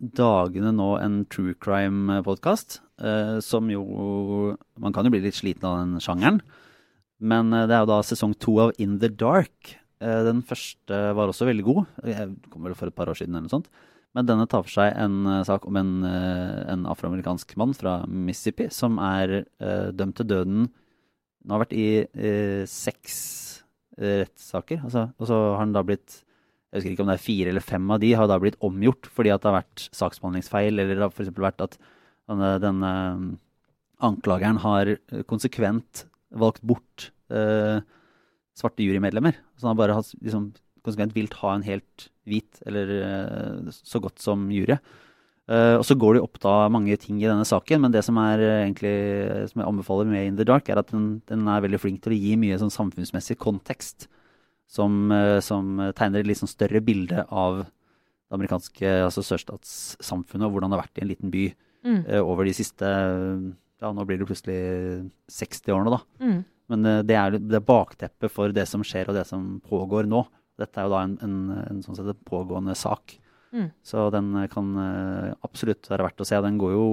[0.00, 2.80] dagene nå en true crime-podkast.
[2.96, 6.40] Eh, som jo Man kan jo bli litt sliten av den sjangeren.
[7.20, 9.76] Men uh, det er jo da sesong to av In the Dark.
[10.00, 11.84] Uh, Den første var også veldig god.
[12.04, 13.70] Jeg kom vel for et par år siden eller noe sånt.
[14.16, 18.96] Men denne tar for seg en sak om en, en afroamerikansk mann fra Mississippi som
[18.96, 19.42] er
[19.92, 20.62] dømt til døden
[21.44, 23.18] Nå har vært i seks
[24.00, 24.80] rettssaker.
[24.88, 26.22] Altså, og så har han da blitt
[26.72, 29.10] Jeg husker ikke om det er fire eller fem av de har da blitt omgjort
[29.12, 31.34] fordi at det har vært saksbehandlingsfeil, eller det har f.eks.
[31.36, 31.76] vært at
[32.30, 32.92] denne, denne
[34.04, 36.04] anklageren har eh, konsekvent
[36.36, 37.80] valgt bort eh,
[38.56, 39.38] svarte jurymedlemmer.
[39.56, 40.50] Så han bare har liksom
[40.86, 44.78] konsekvent vilt ha en helt hvit, eller eh, så godt som jury.
[45.46, 48.18] Eh, og så går det opp da mange ting i denne saken, men det som
[48.18, 48.96] er eh, egentlig
[49.52, 52.16] som jeg anbefaler med In the Dark, er at den, den er veldig flink til
[52.16, 54.10] å gi mye sånn samfunnsmessig kontekst.
[54.66, 60.56] Som, eh, som tegner et litt sånn større bilde av det amerikanske altså sørstatssamfunnet, og
[60.56, 61.44] hvordan det har vært i en liten by
[61.86, 62.00] Mm.
[62.02, 62.84] eh, over de siste
[63.76, 64.56] Ja, nå blir det plutselig
[65.30, 66.00] 60 årene, da.
[66.24, 66.38] Mm.
[66.72, 70.08] Men eh, det er, det er bakteppet for det som skjer og det som pågår
[70.10, 70.24] nå.
[70.58, 73.18] Dette er jo da en, en, en sånn sett pågående sak.
[73.52, 73.68] Mm.
[73.84, 74.72] Så den eh, kan
[75.44, 76.40] absolutt være verdt å se.
[76.42, 76.88] Den går jo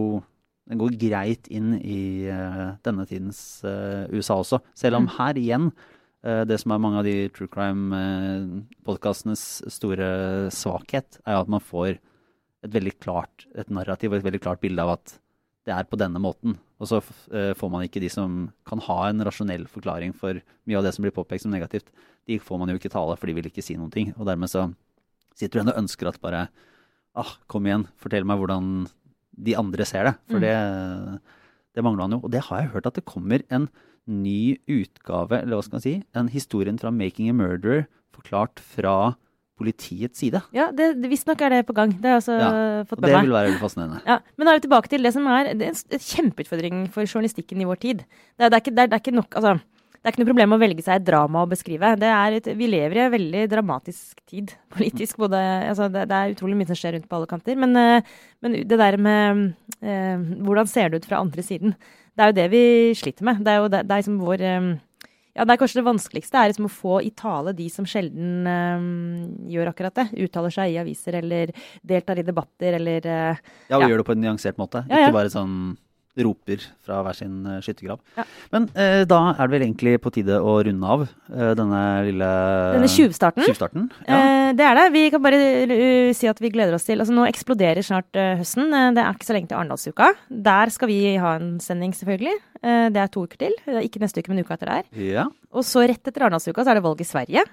[0.69, 4.61] den går greit inn i uh, denne tidens uh, USA også.
[4.79, 5.11] Selv om Mm.
[5.17, 5.65] her igjen,
[6.23, 10.07] uh, det som er mange av de true crime-podkastenes store
[10.55, 11.99] svakhet, er at man får
[12.63, 15.17] et veldig klart et narrativ og et veldig klart bilde av at
[15.67, 16.57] det er på denne måten.
[16.83, 16.97] Og så
[17.31, 20.91] eh, får man ikke de som kan ha en rasjonell forklaring for mye av det
[20.95, 21.87] som blir påpekt som negativt.
[22.27, 24.11] De får man jo ikke tale, for de vil ikke si noen ting.
[24.17, 24.65] Og dermed så
[25.39, 26.41] sitter du igjen og ønsker at bare
[27.15, 28.73] ah, kom igjen, fortell meg hvordan
[29.43, 30.13] de andre ser det.
[30.29, 30.43] For Mm.
[30.43, 31.21] det,
[31.75, 32.21] det mangler han jo.
[32.27, 33.69] Og det har jeg hørt at det kommer en
[34.05, 39.15] ny utgave, eller hva skal man si, en historien fra Making a Murderer forklart fra
[39.59, 40.41] politiets side.
[40.55, 41.93] Ja, visstnok er det på gang.
[41.93, 42.53] Det har jeg også Ja,
[42.89, 43.13] fått med meg.
[43.13, 43.99] det vil være veldig fascinerende.
[44.07, 47.05] Ja, men da er vi tilbake til det som er, det er en kjempeutfordring for
[47.05, 48.03] journalistikken i vår tid.
[48.37, 49.53] Det er, det er, ikke, det er, ikke nok altså,
[50.03, 51.93] det er ikke noe problem å velge seg et drama å beskrive.
[51.95, 55.15] Det er et, vi lever i en veldig dramatisk tid politisk.
[55.21, 55.39] Både,
[55.69, 57.55] altså, det, er utrolig mye som skjer rundt på alle kanter.
[57.55, 59.45] Men, eh, men det der med
[59.79, 61.77] eh, hvordan ser det ut fra andre siden,
[62.13, 62.65] det er jo det vi
[62.99, 63.45] sliter med.
[63.45, 64.67] Det er jo det, det er liksom vår eh,
[65.35, 68.45] ja, det er kanskje det vanskeligste er liksom å få i tale de som sjelden
[68.49, 68.83] eh,
[69.55, 70.07] gjør akkurat det.
[70.27, 73.87] Uttaler seg i aviser eller deltar i debatter eller eh, Ja, og Ja.
[73.89, 74.83] gjør det på en nyansert måte.
[74.89, 75.07] Ja, ja.
[75.09, 75.55] Ikke bare sånn
[76.19, 78.01] roper fra hver sin eh, skyttergrav.
[78.17, 78.25] Ja.
[78.53, 82.29] Men eh, da er det vel egentlig på tide å runde av eh, denne lille
[82.77, 83.89] Denne tjuvstarten.
[84.05, 84.19] Ja.
[84.19, 84.87] Eh, det er det.
[84.93, 88.35] Vi kan bare uh, si at vi gleder oss til Altså Nå eksploderer snart uh,
[88.37, 88.69] høsten.
[88.93, 90.11] Det er ikke så lenge til Arendalsuka.
[90.29, 92.35] Der skal vi ha en sending, selvfølgelig.
[92.63, 93.55] Eh, det er to uker til.
[93.83, 94.91] Ikke neste uke, men uka etter der.
[95.11, 95.27] ja.
[95.53, 97.43] Og så rett etter Arendalsuka så er det valg i Sverige.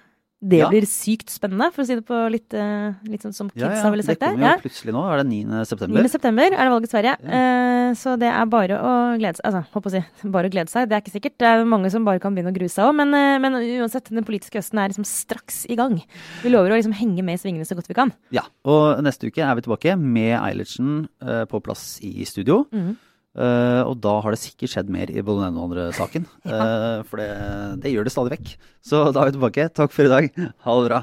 [0.43, 0.69] Det Ja.
[0.71, 3.85] blir sykt spennende, for å si det på litt, eh, litt sånn som Ja, kidsa
[3.85, 3.91] ja.
[3.91, 4.29] ville Det sagt det.
[4.31, 4.57] kommer jo Ja.
[4.57, 5.03] plutselig nå.
[5.13, 5.65] Er det 9.
[5.67, 6.03] september?
[6.03, 6.09] 9.
[6.09, 7.15] september er det valg i Sverige.
[7.21, 9.45] Uh, så det er bare å glede seg.
[9.45, 10.89] Altså, håper å si, bare å glede seg.
[10.89, 11.37] Det er ikke sikkert.
[11.39, 12.95] Det er mange som bare kan begynne å grue seg òg.
[12.97, 16.01] Men, uh, men uansett, den politiske høsten er liksom straks i gang.
[16.43, 18.11] Vi lover å liksom henge med i svingene så godt vi kan.
[18.33, 18.43] Ja.
[18.65, 22.65] Og neste uke er vi tilbake med Eilertsen uh, på plass i studio.
[22.73, 22.97] Mhm.
[23.39, 26.27] Eh, og da har det sikkert skjedd mer i både den og andre saken.
[26.51, 27.29] Eh, for det,
[27.85, 28.55] det gjør det stadig vekk.
[28.85, 29.69] Så da er vi tilbake.
[29.77, 30.31] Takk for i dag.
[30.67, 31.03] Ha det bra.